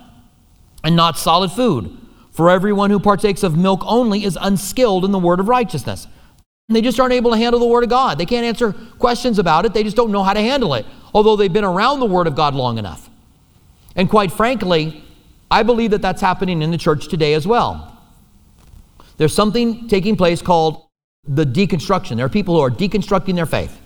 and 0.83 0.95
not 0.95 1.17
solid 1.17 1.51
food. 1.51 1.97
For 2.31 2.49
everyone 2.49 2.89
who 2.89 2.99
partakes 2.99 3.43
of 3.43 3.57
milk 3.57 3.81
only 3.85 4.23
is 4.23 4.37
unskilled 4.39 5.05
in 5.05 5.11
the 5.11 5.19
word 5.19 5.39
of 5.39 5.47
righteousness. 5.47 6.07
And 6.69 6.75
they 6.75 6.81
just 6.81 6.99
aren't 6.99 7.13
able 7.13 7.31
to 7.31 7.37
handle 7.37 7.59
the 7.59 7.65
word 7.65 7.83
of 7.83 7.89
God. 7.89 8.17
They 8.17 8.25
can't 8.25 8.45
answer 8.45 8.73
questions 8.97 9.37
about 9.37 9.65
it, 9.65 9.73
they 9.73 9.83
just 9.83 9.97
don't 9.97 10.11
know 10.11 10.23
how 10.23 10.33
to 10.33 10.39
handle 10.39 10.73
it, 10.75 10.85
although 11.13 11.35
they've 11.35 11.51
been 11.51 11.65
around 11.65 11.99
the 11.99 12.05
word 12.05 12.27
of 12.27 12.35
God 12.35 12.55
long 12.55 12.77
enough. 12.77 13.09
And 13.95 14.09
quite 14.09 14.31
frankly, 14.31 15.03
I 15.49 15.63
believe 15.63 15.91
that 15.91 16.01
that's 16.01 16.21
happening 16.21 16.61
in 16.61 16.71
the 16.71 16.77
church 16.77 17.09
today 17.09 17.33
as 17.33 17.45
well. 17.45 17.90
There's 19.21 19.35
something 19.35 19.87
taking 19.87 20.15
place 20.15 20.41
called 20.41 20.87
the 21.27 21.45
deconstruction. 21.45 22.15
There 22.15 22.25
are 22.25 22.29
people 22.29 22.55
who 22.55 22.61
are 22.61 22.71
deconstructing 22.71 23.35
their 23.35 23.45
faith. 23.45 23.79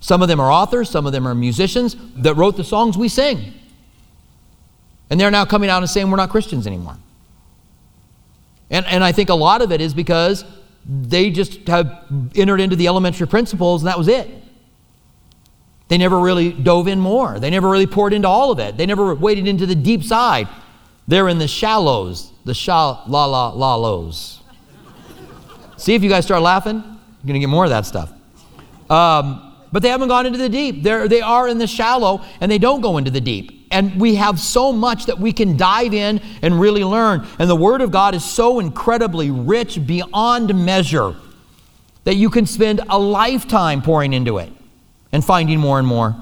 Some 0.00 0.22
of 0.22 0.28
them 0.28 0.40
are 0.40 0.50
authors, 0.50 0.88
some 0.88 1.04
of 1.04 1.12
them 1.12 1.28
are 1.28 1.34
musicians 1.34 1.96
that 2.16 2.34
wrote 2.38 2.56
the 2.56 2.64
songs 2.64 2.96
we 2.96 3.10
sing. 3.10 3.52
And 5.10 5.20
they're 5.20 5.30
now 5.30 5.44
coming 5.44 5.68
out 5.68 5.82
and 5.82 5.90
saying 5.90 6.10
we're 6.10 6.16
not 6.16 6.30
Christians 6.30 6.66
anymore. 6.66 6.96
And, 8.70 8.86
and 8.86 9.04
I 9.04 9.12
think 9.12 9.28
a 9.28 9.34
lot 9.34 9.60
of 9.60 9.70
it 9.70 9.82
is 9.82 9.92
because 9.92 10.46
they 10.88 11.30
just 11.30 11.68
have 11.68 12.06
entered 12.34 12.62
into 12.62 12.74
the 12.74 12.86
elementary 12.86 13.26
principles 13.26 13.82
and 13.82 13.88
that 13.88 13.98
was 13.98 14.08
it. 14.08 14.30
They 15.88 15.98
never 15.98 16.18
really 16.18 16.54
dove 16.54 16.88
in 16.88 17.00
more. 17.00 17.38
They 17.38 17.50
never 17.50 17.68
really 17.68 17.86
poured 17.86 18.14
into 18.14 18.28
all 18.28 18.50
of 18.50 18.58
it. 18.60 18.78
They 18.78 18.86
never 18.86 19.14
waded 19.14 19.46
into 19.46 19.66
the 19.66 19.74
deep 19.74 20.02
side. 20.02 20.48
They're 21.06 21.28
in 21.28 21.36
the 21.36 21.48
shallows, 21.48 22.31
the 22.44 22.54
sha 22.54 23.04
la 23.06 23.24
la 23.24 23.50
la 23.50 23.74
lows. 23.74 24.40
See 25.76 25.94
if 25.94 26.02
you 26.02 26.08
guys 26.08 26.24
start 26.24 26.42
laughing, 26.42 26.82
you're 27.24 27.32
to 27.34 27.38
get 27.38 27.48
more 27.48 27.64
of 27.64 27.70
that 27.70 27.86
stuff. 27.86 28.12
Um, 28.90 29.54
but 29.72 29.82
they 29.82 29.88
haven't 29.88 30.08
gone 30.08 30.26
into 30.26 30.38
the 30.38 30.48
deep. 30.48 30.82
They're, 30.82 31.08
they 31.08 31.22
are 31.22 31.48
in 31.48 31.58
the 31.58 31.66
shallow 31.66 32.22
and 32.40 32.50
they 32.52 32.58
don't 32.58 32.80
go 32.80 32.98
into 32.98 33.10
the 33.10 33.20
deep 33.20 33.62
and 33.72 33.98
we 33.98 34.14
have 34.16 34.38
so 34.38 34.70
much 34.70 35.06
that 35.06 35.18
we 35.18 35.32
can 35.32 35.56
dive 35.56 35.94
in 35.94 36.20
and 36.42 36.60
really 36.60 36.84
learn. 36.84 37.26
And 37.38 37.48
the 37.48 37.56
Word 37.56 37.80
of 37.80 37.90
God 37.90 38.14
is 38.14 38.24
so 38.24 38.60
incredibly 38.60 39.30
rich 39.30 39.84
beyond 39.84 40.54
measure 40.54 41.16
that 42.04 42.14
you 42.14 42.28
can 42.28 42.44
spend 42.44 42.82
a 42.88 42.98
lifetime 42.98 43.80
pouring 43.80 44.12
into 44.12 44.38
it 44.38 44.52
and 45.10 45.24
finding 45.24 45.58
more 45.58 45.78
and 45.78 45.88
more. 45.88 46.14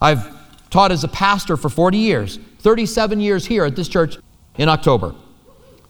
I've 0.00 0.34
taught 0.70 0.90
as 0.90 1.04
a 1.04 1.08
pastor 1.08 1.56
for 1.56 1.68
40 1.68 1.98
years, 1.98 2.38
37 2.60 3.20
years 3.20 3.46
here 3.46 3.64
at 3.66 3.76
this 3.76 3.88
church 3.88 4.16
in 4.56 4.68
October. 4.68 5.14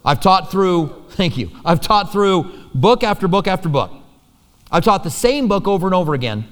I've 0.04 0.20
taught 0.20 0.50
through, 0.50 1.04
thank 1.10 1.36
you, 1.36 1.50
I've 1.64 1.80
taught 1.80 2.12
through 2.12 2.52
book 2.74 3.02
after 3.02 3.28
book 3.28 3.46
after 3.46 3.68
book. 3.68 3.92
I've 4.70 4.84
taught 4.84 5.04
the 5.04 5.10
same 5.10 5.48
book 5.48 5.68
over 5.68 5.86
and 5.86 5.94
over 5.94 6.14
again 6.14 6.48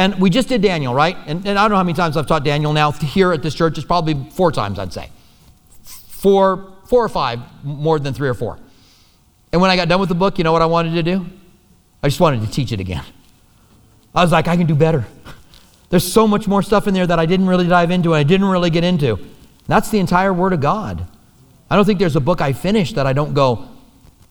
and 0.00 0.18
we 0.18 0.30
just 0.30 0.48
did 0.48 0.62
Daniel, 0.62 0.94
right? 0.94 1.14
And, 1.26 1.46
and 1.46 1.58
I 1.58 1.62
don't 1.64 1.72
know 1.72 1.76
how 1.76 1.82
many 1.82 1.94
times 1.94 2.16
I've 2.16 2.26
taught 2.26 2.42
Daniel 2.42 2.72
now 2.72 2.90
here 2.92 3.32
at 3.32 3.42
this 3.42 3.54
church. 3.54 3.76
It's 3.76 3.86
probably 3.86 4.14
four 4.30 4.50
times, 4.50 4.78
I'd 4.78 4.94
say. 4.94 5.10
Four, 5.82 6.72
four 6.86 7.04
or 7.04 7.08
five, 7.10 7.40
more 7.62 7.98
than 7.98 8.14
three 8.14 8.28
or 8.28 8.32
four. 8.32 8.58
And 9.52 9.60
when 9.60 9.70
I 9.70 9.76
got 9.76 9.88
done 9.88 10.00
with 10.00 10.08
the 10.08 10.14
book, 10.14 10.38
you 10.38 10.44
know 10.44 10.52
what 10.52 10.62
I 10.62 10.66
wanted 10.66 10.94
to 10.94 11.02
do? 11.02 11.26
I 12.02 12.08
just 12.08 12.18
wanted 12.18 12.40
to 12.40 12.50
teach 12.50 12.72
it 12.72 12.80
again. 12.80 13.04
I 14.14 14.22
was 14.22 14.32
like, 14.32 14.48
I 14.48 14.56
can 14.56 14.66
do 14.66 14.74
better. 14.74 15.04
There's 15.90 16.10
so 16.10 16.26
much 16.26 16.48
more 16.48 16.62
stuff 16.62 16.86
in 16.86 16.94
there 16.94 17.06
that 17.06 17.18
I 17.18 17.26
didn't 17.26 17.46
really 17.46 17.66
dive 17.68 17.90
into 17.90 18.14
and 18.14 18.20
I 18.20 18.22
didn't 18.22 18.46
really 18.46 18.70
get 18.70 18.84
into. 18.84 19.18
That's 19.66 19.90
the 19.90 19.98
entire 19.98 20.32
Word 20.32 20.54
of 20.54 20.60
God. 20.62 21.06
I 21.70 21.76
don't 21.76 21.84
think 21.84 21.98
there's 21.98 22.16
a 22.16 22.20
book 22.20 22.40
I 22.40 22.52
finished 22.52 22.96
that 22.96 23.06
I 23.06 23.12
don't 23.12 23.32
go, 23.32 23.68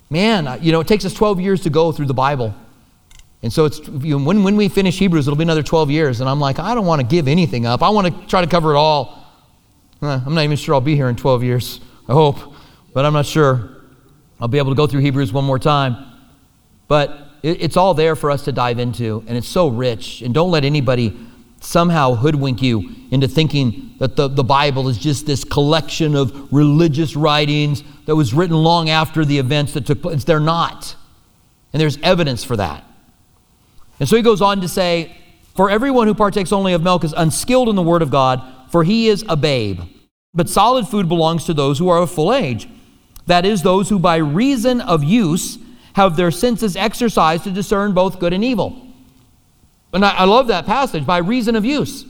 man, 0.09 0.59
you 0.61 0.71
know, 0.71 0.81
it 0.81 0.87
takes 0.87 1.05
us 1.05 1.13
12 1.13 1.39
years 1.39 1.61
to 1.61 1.69
go 1.69 1.91
through 1.91 2.07
the 2.07 2.13
Bible. 2.13 2.53
And 3.41 3.53
so 3.53 3.65
it's 3.65 3.79
you 3.79 4.19
know, 4.19 4.25
when, 4.25 4.43
when 4.43 4.57
we 4.57 4.67
finish 4.67 4.99
Hebrews, 4.99 5.27
it'll 5.27 5.37
be 5.37 5.43
another 5.43 5.63
12 5.63 5.89
years. 5.89 6.19
And 6.19 6.29
I'm 6.29 6.39
like, 6.39 6.59
I 6.59 6.75
don't 6.75 6.85
want 6.85 6.99
to 6.99 7.07
give 7.07 7.27
anything 7.27 7.65
up. 7.65 7.81
I 7.81 7.89
want 7.89 8.07
to 8.07 8.27
try 8.27 8.41
to 8.41 8.47
cover 8.47 8.73
it 8.73 8.77
all. 8.77 9.25
I'm 10.01 10.33
not 10.33 10.43
even 10.43 10.57
sure 10.57 10.75
I'll 10.75 10.81
be 10.81 10.95
here 10.95 11.09
in 11.09 11.15
12 11.15 11.43
years. 11.43 11.79
I 12.07 12.13
hope, 12.13 12.37
but 12.93 13.05
I'm 13.05 13.13
not 13.13 13.25
sure. 13.25 13.77
I'll 14.41 14.47
be 14.47 14.57
able 14.57 14.71
to 14.71 14.75
go 14.75 14.87
through 14.87 15.01
Hebrews 15.01 15.31
one 15.31 15.45
more 15.45 15.59
time. 15.59 16.05
But 16.87 17.29
it, 17.43 17.61
it's 17.61 17.77
all 17.77 17.93
there 17.93 18.15
for 18.15 18.31
us 18.31 18.45
to 18.45 18.51
dive 18.51 18.79
into, 18.79 19.23
and 19.27 19.37
it's 19.37 19.47
so 19.47 19.67
rich. 19.67 20.21
And 20.21 20.33
don't 20.33 20.51
let 20.51 20.63
anybody 20.63 21.17
somehow 21.61 22.15
hoodwink 22.15 22.61
you 22.61 22.95
into 23.11 23.27
thinking 23.27 23.95
that 23.99 24.15
the, 24.15 24.27
the 24.27 24.43
Bible 24.43 24.87
is 24.87 24.97
just 24.97 25.25
this 25.25 25.43
collection 25.43 26.15
of 26.15 26.51
religious 26.53 27.15
writings 27.15 27.83
that 28.05 28.15
was 28.15 28.33
written 28.33 28.55
long 28.55 28.89
after 28.89 29.25
the 29.25 29.37
events 29.37 29.73
that 29.73 29.85
took 29.85 30.01
place. 30.01 30.23
They're 30.23 30.39
not. 30.39 30.95
And 31.73 31.81
there's 31.81 31.97
evidence 32.01 32.43
for 32.43 32.57
that. 32.57 32.83
And 33.99 34.07
so 34.07 34.15
he 34.15 34.21
goes 34.21 34.41
on 34.41 34.61
to 34.61 34.67
say, 34.67 35.15
For 35.55 35.69
everyone 35.69 36.07
who 36.07 36.13
partakes 36.13 36.51
only 36.51 36.73
of 36.73 36.81
milk 36.81 37.03
is 37.03 37.13
unskilled 37.13 37.69
in 37.69 37.75
the 37.75 37.83
word 37.83 38.01
of 38.01 38.09
God, 38.09 38.41
for 38.71 38.83
he 38.83 39.07
is 39.07 39.25
a 39.27 39.35
babe. 39.35 39.81
But 40.33 40.49
solid 40.49 40.87
food 40.87 41.09
belongs 41.09 41.45
to 41.45 41.53
those 41.53 41.79
who 41.79 41.89
are 41.89 42.01
of 42.01 42.11
full 42.11 42.33
age. 42.33 42.67
That 43.25 43.45
is, 43.45 43.61
those 43.61 43.89
who 43.89 43.99
by 43.99 44.17
reason 44.17 44.81
of 44.81 45.03
use 45.03 45.59
have 45.93 46.15
their 46.15 46.31
senses 46.31 46.75
exercised 46.75 47.43
to 47.43 47.51
discern 47.51 47.93
both 47.93 48.19
good 48.19 48.33
and 48.33 48.43
evil. 48.43 48.88
And 49.93 50.05
I, 50.05 50.11
I 50.11 50.23
love 50.25 50.47
that 50.47 50.65
passage, 50.65 51.05
by 51.05 51.17
reason 51.17 51.55
of 51.55 51.65
use. 51.65 52.05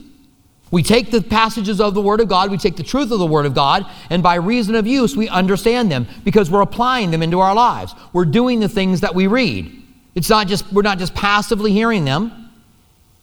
We 0.70 0.82
take 0.84 1.10
the 1.10 1.20
passages 1.20 1.80
of 1.80 1.94
the 1.94 2.00
Word 2.00 2.20
of 2.20 2.28
God, 2.28 2.50
we 2.50 2.58
take 2.58 2.76
the 2.76 2.82
truth 2.84 3.10
of 3.10 3.18
the 3.18 3.26
Word 3.26 3.44
of 3.44 3.54
God, 3.54 3.86
and 4.08 4.22
by 4.22 4.36
reason 4.36 4.76
of 4.76 4.86
use, 4.86 5.16
we 5.16 5.28
understand 5.28 5.90
them 5.90 6.06
because 6.24 6.50
we're 6.50 6.60
applying 6.60 7.10
them 7.10 7.22
into 7.22 7.40
our 7.40 7.54
lives. 7.54 7.94
We're 8.12 8.24
doing 8.24 8.60
the 8.60 8.68
things 8.68 9.00
that 9.00 9.14
we 9.14 9.26
read. 9.26 9.82
It's 10.14 10.30
not 10.30 10.46
just, 10.46 10.72
we're 10.72 10.82
not 10.82 10.98
just 10.98 11.14
passively 11.14 11.72
hearing 11.72 12.04
them. 12.04 12.50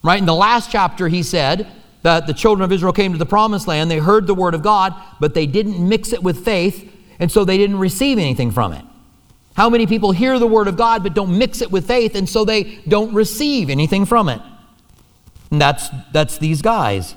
Right? 0.02 0.18
In 0.18 0.26
the 0.26 0.34
last 0.34 0.70
chapter, 0.70 1.08
he 1.08 1.22
said 1.22 1.66
that 2.02 2.26
the 2.26 2.34
children 2.34 2.64
of 2.64 2.72
Israel 2.72 2.92
came 2.92 3.12
to 3.12 3.18
the 3.18 3.26
promised 3.26 3.66
land, 3.66 3.90
they 3.90 3.98
heard 3.98 4.26
the 4.26 4.34
word 4.34 4.54
of 4.54 4.62
God, 4.62 4.94
but 5.18 5.34
they 5.34 5.46
didn't 5.46 5.86
mix 5.86 6.12
it 6.12 6.22
with 6.22 6.44
faith, 6.44 6.90
and 7.18 7.32
so 7.32 7.44
they 7.44 7.56
didn't 7.56 7.78
receive 7.78 8.18
anything 8.18 8.50
from 8.50 8.72
it. 8.72 8.84
How 9.58 9.68
many 9.68 9.88
people 9.88 10.12
hear 10.12 10.38
the 10.38 10.46
word 10.46 10.68
of 10.68 10.76
God 10.76 11.02
but 11.02 11.14
don't 11.14 11.36
mix 11.36 11.62
it 11.62 11.72
with 11.72 11.88
faith 11.88 12.14
and 12.14 12.28
so 12.28 12.44
they 12.44 12.78
don't 12.86 13.12
receive 13.12 13.70
anything 13.70 14.06
from 14.06 14.28
it? 14.28 14.40
And 15.50 15.60
that's, 15.60 15.88
that's 16.12 16.38
these 16.38 16.62
guys. 16.62 17.16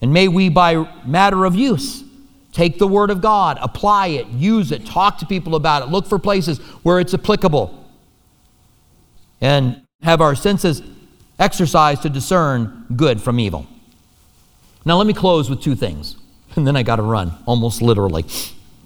And 0.00 0.10
may 0.10 0.26
we, 0.26 0.48
by 0.48 0.88
matter 1.04 1.44
of 1.44 1.54
use, 1.54 2.02
take 2.50 2.78
the 2.78 2.86
word 2.86 3.10
of 3.10 3.20
God, 3.20 3.58
apply 3.60 4.06
it, 4.06 4.26
use 4.28 4.72
it, 4.72 4.86
talk 4.86 5.18
to 5.18 5.26
people 5.26 5.54
about 5.54 5.82
it, 5.82 5.90
look 5.90 6.06
for 6.06 6.18
places 6.18 6.60
where 6.82 6.98
it's 6.98 7.12
applicable, 7.12 7.86
and 9.42 9.82
have 10.00 10.22
our 10.22 10.34
senses 10.34 10.80
exercised 11.38 12.00
to 12.04 12.08
discern 12.08 12.86
good 12.96 13.20
from 13.20 13.38
evil. 13.38 13.66
Now, 14.86 14.96
let 14.96 15.06
me 15.06 15.12
close 15.12 15.50
with 15.50 15.60
two 15.60 15.74
things, 15.74 16.16
and 16.56 16.66
then 16.66 16.74
I 16.74 16.84
got 16.84 16.96
to 16.96 17.02
run, 17.02 17.34
almost 17.44 17.82
literally. 17.82 18.24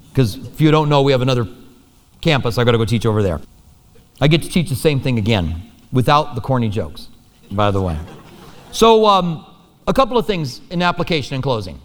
Because 0.09 0.35
if 0.35 0.61
you 0.61 0.73
don't 0.73 0.89
know, 0.89 1.03
we 1.03 1.13
have 1.13 1.23
another 1.23 1.47
campus. 2.27 2.59
I 2.59 2.65
got 2.65 2.73
to 2.73 2.79
go 2.79 2.85
teach 2.85 3.07
over 3.07 3.23
there. 3.23 3.41
I 4.21 4.27
get 4.27 4.43
to 4.43 4.49
teach 4.49 4.69
the 4.69 4.77
same 4.77 5.01
thing 5.01 5.17
again 5.17 5.63
without 5.93 6.35
the 6.35 6.41
corny 6.41 6.69
jokes, 6.69 7.09
by 7.53 7.71
the 7.71 7.81
way. 7.81 7.97
So, 8.73 9.07
um, 9.07 9.47
a 9.87 9.93
couple 9.93 10.19
of 10.19 10.27
things 10.27 10.61
in 10.71 10.83
application 10.83 11.35
and 11.35 11.43
closing. 11.43 11.81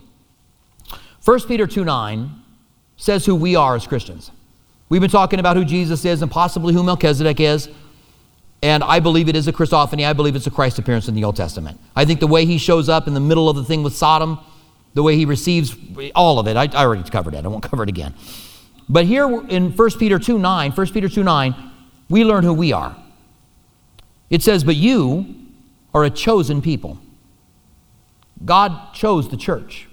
1 1.24 1.42
Peter 1.42 1.68
2 1.68 1.86
9 1.86 2.32
says 2.98 3.26
who 3.26 3.36
we 3.36 3.56
are 3.56 3.76
as 3.76 3.86
Christians. 3.86 4.32
We've 4.90 5.00
been 5.00 5.12
talking 5.12 5.40
about 5.40 5.56
who 5.56 5.64
Jesus 5.64 6.04
is 6.06 6.24
and 6.24 6.32
possibly 6.32 6.74
who 6.74 6.84
Melchizedek 6.84 7.40
is. 7.40 7.70
And 8.64 8.84
I 8.84 9.00
believe 9.00 9.30
it 9.30 9.36
is 9.36 9.48
a 9.48 9.54
Christophany. 9.54 10.06
I 10.08 10.14
believe 10.14 10.36
it's 10.36 10.48
a 10.48 10.52
Christ 10.52 10.80
appearance 10.80 11.08
in 11.08 11.16
the 11.16 11.24
Old 11.24 11.36
Testament. 11.36 11.80
I 11.96 12.06
think 12.06 12.20
the 12.20 12.28
way 12.28 12.46
he 12.46 12.58
shows 12.58 12.90
up 12.90 13.08
in 13.08 13.14
the 13.14 13.20
middle 13.20 13.50
of 13.50 13.56
the 13.56 13.64
thing 13.64 13.84
with 13.84 13.96
Sodom, 13.96 14.40
the 14.94 15.04
way 15.04 15.16
he 15.16 15.26
receives 15.26 15.76
all 16.16 16.40
of 16.40 16.48
it, 16.48 16.58
I, 16.58 16.64
I 16.64 16.84
already 16.84 17.08
covered 17.10 17.36
it. 17.36 17.46
I 17.46 17.48
won't 17.48 17.64
cover 17.70 17.84
it 17.84 17.90
again. 17.90 18.14
But 18.92 19.06
here 19.06 19.24
in 19.48 19.72
1 19.72 19.90
Peter 19.92 20.20
2 20.20 20.38
9, 20.38 20.72
1 20.72 20.88
Peter 20.88 21.08
2 21.08 21.24
9, 21.24 21.56
we 22.10 22.26
learn 22.26 22.44
who 22.44 22.54
we 22.54 22.74
are. 22.74 22.94
It 24.30 24.44
says, 24.44 24.66
But 24.66 24.76
you 24.76 25.34
are 25.94 26.04
a 26.04 26.10
chosen 26.10 26.62
people. 26.62 27.00
God 28.44 28.94
chose 28.94 29.30
the 29.30 29.38
church. 29.38 29.88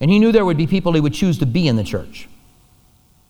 And 0.00 0.10
he 0.10 0.18
knew 0.18 0.32
there 0.32 0.44
would 0.44 0.58
be 0.58 0.66
people 0.66 0.92
he 0.92 1.00
would 1.00 1.14
choose 1.14 1.38
to 1.38 1.46
be 1.46 1.66
in 1.66 1.76
the 1.76 1.84
church. 1.84 2.28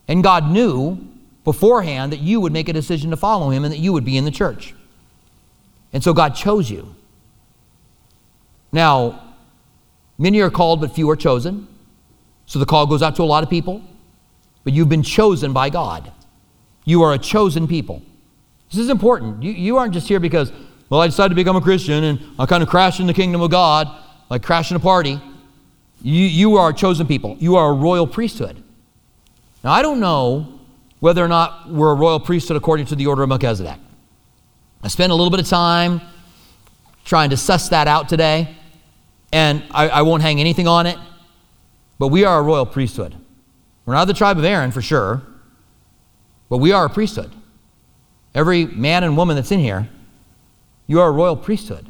And 0.09 0.21
God 0.21 0.51
knew 0.51 0.97
beforehand 1.45 2.11
that 2.11 2.19
you 2.19 2.41
would 2.41 2.51
make 2.51 2.67
a 2.67 2.73
decision 2.73 3.11
to 3.11 3.17
follow 3.17 3.49
him 3.49 3.63
and 3.63 3.71
that 3.71 3.79
you 3.79 3.93
would 3.93 4.03
be 4.03 4.17
in 4.17 4.25
the 4.25 4.31
church. 4.31 4.73
And 5.93 6.03
so 6.03 6.13
God 6.13 6.35
chose 6.35 6.69
you. 6.69 6.95
Now, 8.73 9.35
many 10.17 10.41
are 10.41 10.49
called, 10.49 10.81
but 10.81 10.93
few 10.93 11.09
are 11.09 11.15
chosen. 11.15 11.67
So 12.45 12.59
the 12.59 12.65
call 12.65 12.87
goes 12.87 13.01
out 13.01 13.15
to 13.17 13.23
a 13.23 13.25
lot 13.25 13.43
of 13.43 13.49
people, 13.49 13.81
but 14.63 14.73
you've 14.73 14.89
been 14.89 15.03
chosen 15.03 15.53
by 15.53 15.69
God. 15.69 16.11
You 16.85 17.03
are 17.03 17.13
a 17.13 17.17
chosen 17.17 17.67
people. 17.67 18.01
This 18.69 18.79
is 18.79 18.89
important. 18.89 19.43
You, 19.43 19.51
you 19.51 19.77
aren't 19.77 19.93
just 19.93 20.07
here 20.07 20.19
because, 20.19 20.51
well, 20.89 21.01
I 21.01 21.07
decided 21.07 21.29
to 21.29 21.35
become 21.35 21.55
a 21.55 21.61
Christian 21.61 22.03
and 22.03 22.19
I 22.39 22.45
kind 22.45 22.63
of 22.63 22.69
crashed 22.69 22.99
in 22.99 23.07
the 23.07 23.13
kingdom 23.13 23.41
of 23.41 23.51
God, 23.51 23.87
like 24.29 24.43
crashing 24.43 24.75
a 24.75 24.79
party. 24.79 25.21
You, 26.01 26.23
you 26.23 26.57
are 26.57 26.69
a 26.69 26.73
chosen 26.73 27.07
people. 27.07 27.37
You 27.39 27.55
are 27.55 27.69
a 27.69 27.73
royal 27.73 28.07
priesthood. 28.07 28.61
Now, 29.63 29.71
I 29.71 29.81
don't 29.81 29.99
know 29.99 30.59
whether 30.99 31.23
or 31.23 31.27
not 31.27 31.69
we're 31.69 31.91
a 31.91 31.95
royal 31.95 32.19
priesthood 32.19 32.57
according 32.57 32.87
to 32.87 32.95
the 32.95 33.07
order 33.07 33.23
of 33.23 33.29
Melchizedek. 33.29 33.77
I 34.81 34.87
spent 34.89 35.11
a 35.11 35.15
little 35.15 35.31
bit 35.31 35.39
of 35.39 35.47
time 35.47 36.01
trying 37.05 37.29
to 37.29 37.37
suss 37.37 37.69
that 37.69 37.87
out 37.87 38.09
today, 38.09 38.55
and 39.31 39.63
I, 39.71 39.89
I 39.89 40.01
won't 40.01 40.21
hang 40.21 40.39
anything 40.39 40.67
on 40.67 40.85
it, 40.85 40.97
but 41.99 42.07
we 42.07 42.25
are 42.25 42.39
a 42.39 42.41
royal 42.41 42.65
priesthood. 42.65 43.15
We're 43.85 43.93
not 43.93 44.05
the 44.05 44.13
tribe 44.13 44.37
of 44.37 44.45
Aaron 44.45 44.71
for 44.71 44.81
sure, 44.81 45.21
but 46.49 46.57
we 46.57 46.71
are 46.71 46.85
a 46.85 46.89
priesthood. 46.89 47.31
Every 48.33 48.65
man 48.65 49.03
and 49.03 49.17
woman 49.17 49.35
that's 49.35 49.51
in 49.51 49.59
here, 49.59 49.89
you 50.87 50.99
are 50.99 51.09
a 51.09 51.11
royal 51.11 51.35
priesthood. 51.35 51.85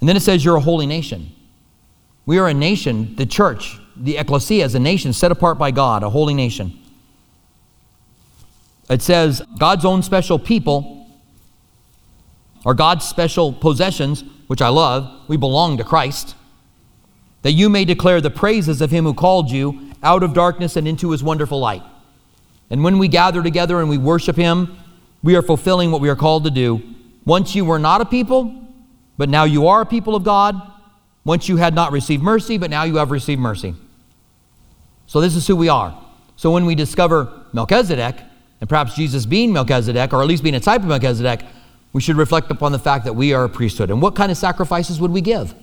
And 0.00 0.08
then 0.08 0.16
it 0.16 0.20
says 0.20 0.44
you're 0.44 0.56
a 0.56 0.60
holy 0.60 0.86
nation. 0.86 1.32
We 2.26 2.38
are 2.38 2.48
a 2.48 2.54
nation, 2.54 3.16
the 3.16 3.26
church, 3.26 3.78
the 3.96 4.16
ecclesia 4.16 4.64
is 4.64 4.74
a 4.74 4.78
nation 4.78 5.12
set 5.12 5.30
apart 5.30 5.58
by 5.58 5.70
God, 5.70 6.02
a 6.02 6.10
holy 6.10 6.34
nation. 6.34 6.78
It 8.88 9.02
says 9.02 9.42
God's 9.58 9.84
own 9.84 10.02
special 10.02 10.38
people 10.38 11.06
are 12.64 12.74
God's 12.74 13.06
special 13.06 13.52
possessions, 13.52 14.24
which 14.46 14.62
I 14.62 14.68
love. 14.68 15.28
We 15.28 15.36
belong 15.36 15.76
to 15.78 15.84
Christ. 15.84 16.34
That 17.42 17.52
you 17.52 17.68
may 17.68 17.84
declare 17.84 18.20
the 18.20 18.30
praises 18.30 18.80
of 18.80 18.90
him 18.90 19.04
who 19.04 19.14
called 19.14 19.50
you 19.50 19.92
out 20.02 20.22
of 20.22 20.34
darkness 20.34 20.76
and 20.76 20.86
into 20.86 21.10
his 21.10 21.22
wonderful 21.22 21.58
light. 21.58 21.82
And 22.70 22.84
when 22.84 22.98
we 22.98 23.08
gather 23.08 23.42
together 23.42 23.80
and 23.80 23.88
we 23.88 23.98
worship 23.98 24.36
him, 24.36 24.76
we 25.22 25.36
are 25.36 25.42
fulfilling 25.42 25.90
what 25.90 26.00
we 26.00 26.08
are 26.08 26.16
called 26.16 26.44
to 26.44 26.50
do. 26.50 26.82
Once 27.24 27.54
you 27.54 27.64
were 27.64 27.78
not 27.78 28.00
a 28.00 28.04
people, 28.04 28.54
but 29.18 29.28
now 29.28 29.44
you 29.44 29.66
are 29.66 29.82
a 29.82 29.86
people 29.86 30.14
of 30.14 30.24
God. 30.24 30.54
Once 31.24 31.48
you 31.48 31.56
had 31.56 31.74
not 31.74 31.92
received 31.92 32.22
mercy, 32.22 32.56
but 32.56 32.70
now 32.70 32.84
you 32.84 32.96
have 32.96 33.10
received 33.10 33.40
mercy. 33.40 33.74
So 35.06 35.20
this 35.20 35.36
is 35.36 35.46
who 35.46 35.56
we 35.56 35.68
are. 35.68 35.98
So 36.36 36.50
when 36.50 36.64
we 36.64 36.74
discover 36.74 37.44
Melchizedek, 37.52 38.16
and 38.60 38.68
perhaps 38.68 38.94
Jesus 38.94 39.26
being 39.26 39.52
Melchizedek, 39.52 40.12
or 40.12 40.22
at 40.22 40.28
least 40.28 40.42
being 40.42 40.54
a 40.54 40.60
type 40.60 40.82
of 40.82 40.86
Melchizedek, 40.88 41.40
we 41.92 42.00
should 42.00 42.16
reflect 42.16 42.50
upon 42.50 42.72
the 42.72 42.78
fact 42.78 43.04
that 43.04 43.14
we 43.14 43.32
are 43.32 43.44
a 43.44 43.48
priesthood. 43.48 43.90
And 43.90 44.00
what 44.00 44.14
kind 44.14 44.30
of 44.30 44.38
sacrifices 44.38 45.00
would 45.00 45.10
we 45.10 45.20
give? 45.20 45.54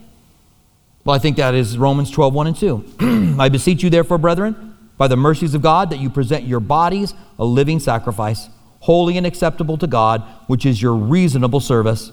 Well, 1.08 1.16
I 1.16 1.20
think 1.20 1.38
that 1.38 1.56
is 1.56 1.78
Romans 1.78 2.12
12, 2.12 2.34
1 2.34 2.48
and 2.48 2.56
2. 2.58 3.36
I 3.40 3.48
beseech 3.48 3.82
you, 3.82 3.90
therefore, 3.90 4.18
brethren, 4.18 4.76
by 4.98 5.08
the 5.08 5.16
mercies 5.16 5.54
of 5.54 5.62
God, 5.62 5.90
that 5.92 6.00
you 6.00 6.10
present 6.10 6.44
your 6.44 6.60
bodies 6.60 7.14
a 7.40 7.46
living 7.46 7.80
sacrifice, 7.80 8.50
holy 8.82 9.16
and 9.16 9.26
acceptable 9.26 9.78
to 9.78 9.88
God, 9.88 10.22
which 10.48 10.66
is 10.66 10.82
your 10.82 10.94
reasonable 10.94 11.62
service. 11.62 12.12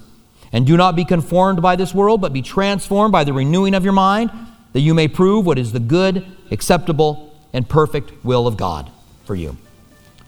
And 0.52 0.64
do 0.64 0.76
not 0.76 0.94
be 0.94 1.04
conformed 1.04 1.60
by 1.60 1.74
this 1.74 1.92
world, 1.92 2.20
but 2.20 2.32
be 2.32 2.40
transformed 2.40 3.10
by 3.10 3.24
the 3.24 3.32
renewing 3.32 3.74
of 3.74 3.82
your 3.82 3.92
mind, 3.92 4.30
that 4.74 4.82
you 4.82 4.94
may 4.94 5.08
prove 5.08 5.44
what 5.44 5.58
is 5.58 5.72
the 5.72 5.80
good, 5.80 6.24
acceptable, 6.52 7.36
and 7.52 7.68
perfect 7.68 8.12
will 8.24 8.46
of 8.46 8.56
God 8.56 8.92
for 9.24 9.34
you. 9.34 9.56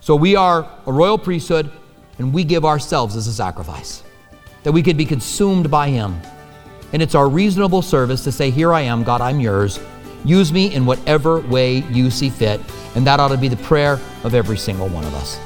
So 0.00 0.16
we 0.16 0.34
are 0.34 0.68
a 0.86 0.92
royal 0.92 1.18
priesthood, 1.18 1.70
and 2.18 2.34
we 2.34 2.42
give 2.42 2.64
ourselves 2.64 3.14
as 3.14 3.28
a 3.28 3.32
sacrifice, 3.32 4.02
that 4.64 4.72
we 4.72 4.82
could 4.82 4.96
be 4.96 5.04
consumed 5.04 5.70
by 5.70 5.90
Him. 5.90 6.20
And 6.92 7.02
it's 7.02 7.14
our 7.14 7.28
reasonable 7.28 7.82
service 7.82 8.24
to 8.24 8.32
say, 8.32 8.50
Here 8.50 8.72
I 8.72 8.82
am, 8.82 9.02
God, 9.02 9.20
I'm 9.20 9.40
yours. 9.40 9.80
Use 10.24 10.52
me 10.52 10.74
in 10.74 10.86
whatever 10.86 11.40
way 11.40 11.78
you 11.90 12.10
see 12.10 12.30
fit. 12.30 12.60
And 12.94 13.06
that 13.06 13.20
ought 13.20 13.28
to 13.28 13.36
be 13.36 13.48
the 13.48 13.56
prayer 13.56 14.00
of 14.24 14.34
every 14.34 14.58
single 14.58 14.88
one 14.88 15.04
of 15.04 15.14
us. 15.14 15.38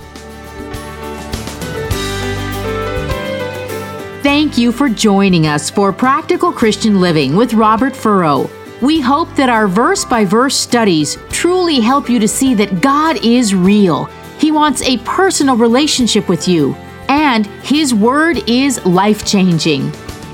Thank 4.22 4.58
you 4.58 4.70
for 4.70 4.88
joining 4.88 5.46
us 5.46 5.70
for 5.70 5.92
Practical 5.92 6.52
Christian 6.52 7.00
Living 7.00 7.36
with 7.36 7.54
Robert 7.54 7.96
Furrow. 7.96 8.50
We 8.82 9.00
hope 9.00 9.34
that 9.36 9.48
our 9.48 9.66
verse 9.66 10.04
by 10.04 10.24
verse 10.24 10.56
studies 10.56 11.18
truly 11.30 11.80
help 11.80 12.08
you 12.08 12.18
to 12.18 12.28
see 12.28 12.54
that 12.54 12.80
God 12.80 13.22
is 13.24 13.54
real. 13.54 14.04
He 14.38 14.52
wants 14.52 14.82
a 14.82 14.98
personal 14.98 15.56
relationship 15.56 16.28
with 16.28 16.48
you, 16.48 16.74
and 17.08 17.46
His 17.62 17.92
Word 17.92 18.48
is 18.48 18.84
life 18.86 19.26
changing. 19.26 19.90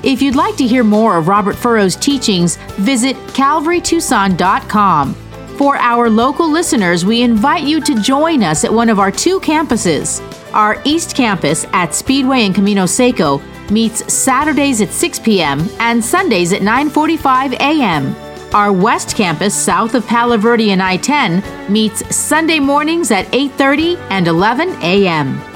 If 0.06 0.22
you'd 0.22 0.36
like 0.36 0.54
to 0.58 0.66
hear 0.68 0.84
more 0.84 1.16
of 1.16 1.26
Robert 1.26 1.56
Furrow's 1.56 1.96
teachings, 1.96 2.58
visit 2.76 3.16
calvarytucson.com. 3.34 5.14
For 5.58 5.76
our 5.78 6.08
local 6.08 6.48
listeners, 6.48 7.04
we 7.04 7.22
invite 7.22 7.64
you 7.64 7.80
to 7.80 8.00
join 8.00 8.44
us 8.44 8.62
at 8.62 8.72
one 8.72 8.88
of 8.88 9.00
our 9.00 9.10
two 9.10 9.40
campuses. 9.40 10.22
Our 10.54 10.80
East 10.84 11.16
Campus 11.16 11.66
at 11.72 11.92
Speedway 11.92 12.42
and 12.42 12.54
Camino 12.54 12.86
Seco 12.86 13.42
meets 13.68 14.12
Saturdays 14.12 14.80
at 14.80 14.90
6 14.90 15.18
p.m. 15.18 15.68
and 15.80 16.04
Sundays 16.04 16.52
at 16.52 16.62
9:45 16.62 17.54
a.m. 17.54 18.14
Our 18.54 18.72
West 18.72 19.16
Campus 19.16 19.56
south 19.56 19.96
of 19.96 20.06
Palo 20.06 20.36
Verde 20.36 20.70
and 20.70 20.80
I-10 20.80 21.68
meets 21.68 22.14
Sunday 22.14 22.60
mornings 22.60 23.10
at 23.10 23.26
8:30 23.32 23.98
and 24.10 24.28
11 24.28 24.68
a.m. 24.82 25.55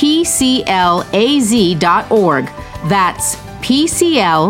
pclaz.org. 0.00 0.64
That's 2.88 3.36
pclaz.org 3.36 4.40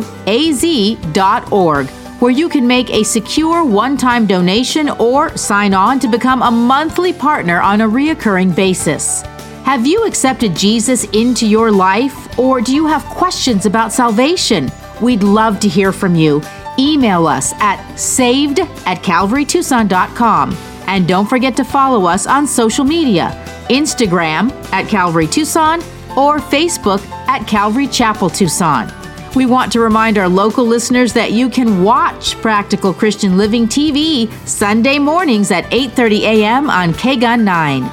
where 2.21 2.31
you 2.31 2.49
can 2.51 2.67
make 2.67 2.91
a 2.91 3.03
secure 3.03 3.65
one 3.65 3.97
time 3.97 4.27
donation 4.27 4.91
or 4.91 5.37
sign 5.37 5.73
on 5.75 5.99
to 5.99 6.07
become 6.07 6.43
a 6.43 6.51
monthly 6.51 7.13
partner 7.15 7.61
on 7.61 7.81
a 7.81 7.89
reoccurring 7.89 8.55
basis. 8.55 9.23
Have 9.65 9.87
you 9.87 10.05
accepted 10.05 10.55
Jesus 10.55 11.05
into 11.13 11.47
your 11.47 11.73
life, 11.73 12.39
or 12.39 12.61
do 12.61 12.75
you 12.75 12.87
have 12.87 13.05
questions 13.07 13.67
about 13.67 13.93
salvation? 13.93 14.71
We'd 15.01 15.23
love 15.23 15.61
to 15.61 15.69
hear 15.69 15.93
from 15.93 16.15
you. 16.15 16.43
Email 16.79 17.27
us 17.27 17.53
at 17.55 17.97
saved 17.97 18.61
at 18.61 19.03
calvarytucson.com. 19.03 20.53
And 20.87 21.07
don't 21.07 21.29
forget 21.29 21.57
to 21.57 21.65
follow 21.65 22.07
us 22.07 22.27
on 22.27 22.47
social 22.47 22.85
media 22.85 23.31
Instagram 23.71 24.51
at 24.73 24.89
Calvary 24.89 25.27
Tucson 25.27 25.81
or 26.17 26.39
Facebook 26.39 27.05
at 27.29 27.47
Calvary 27.47 27.87
Chapel 27.87 28.29
Tucson. 28.29 28.93
We 29.37 29.47
want 29.47 29.71
to 29.73 29.81
remind 29.81 30.19
our 30.19 30.29
local 30.29 30.65
listeners 30.65 31.13
that 31.13 31.31
you 31.31 31.49
can 31.49 31.85
watch 31.85 32.35
Practical 32.41 32.93
Christian 32.93 33.37
Living 33.37 33.69
TV 33.69 34.29
Sunday 34.47 34.99
mornings 34.99 35.53
at 35.53 35.65
8:30 35.71 36.21
a.m. 36.23 36.69
on 36.69 36.93
KGUN 36.93 37.45
9. 37.45 37.85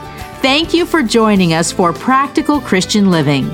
Thank 0.41 0.73
you 0.73 0.85
for 0.85 1.03
joining 1.03 1.53
us 1.53 1.71
for 1.71 1.93
Practical 1.93 2.59
Christian 2.59 3.11
Living. 3.11 3.47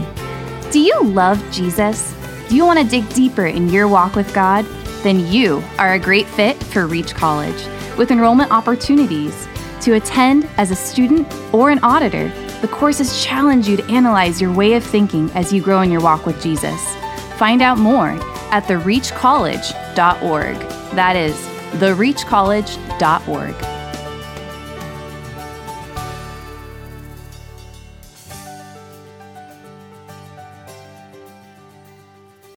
Do 0.72 0.80
you 0.80 0.98
love 1.04 1.43
Jesus? 1.52 2.15
Do 2.48 2.56
you 2.56 2.65
want 2.65 2.80
to 2.80 2.86
dig 2.86 3.08
deeper 3.13 3.48
in 3.48 3.67
your 3.69 3.89
walk 3.89 4.15
with 4.15 4.34
God? 4.34 4.65
Then 5.04 5.28
you 5.28 5.62
are 5.78 5.93
a 5.93 6.00
great 6.00 6.28
fit 6.28 6.62
for 6.63 6.88
Reach 6.88 7.13
College 7.13 7.67
with 7.98 8.12
enrollment 8.12 8.52
opportunities. 8.52 9.48
To 9.82 9.94
attend 9.94 10.48
as 10.58 10.72
a 10.72 10.76
student 10.76 11.28
or 11.54 11.70
an 11.70 11.80
auditor, 11.84 12.30
the 12.62 12.68
courses 12.68 13.24
challenge 13.24 13.68
you 13.68 13.76
to 13.78 13.84
analyze 13.92 14.40
your 14.42 14.54
way 14.54 14.74
of 14.74 14.84
thinking 14.84 15.30
as 15.32 15.52
you 15.52 15.62
grow 15.62 15.82
in 15.82 15.92
your 15.92 16.02
walk 16.02 16.26
with 16.26 16.42
Jesus. 16.42 16.96
Find 17.38 17.62
out 17.62 17.78
more 17.78 18.12
at 18.52 18.64
thereachcollege.org. 18.64 20.56
That 20.96 21.16
is, 21.16 21.36
thereachcollege.org. 21.80 23.73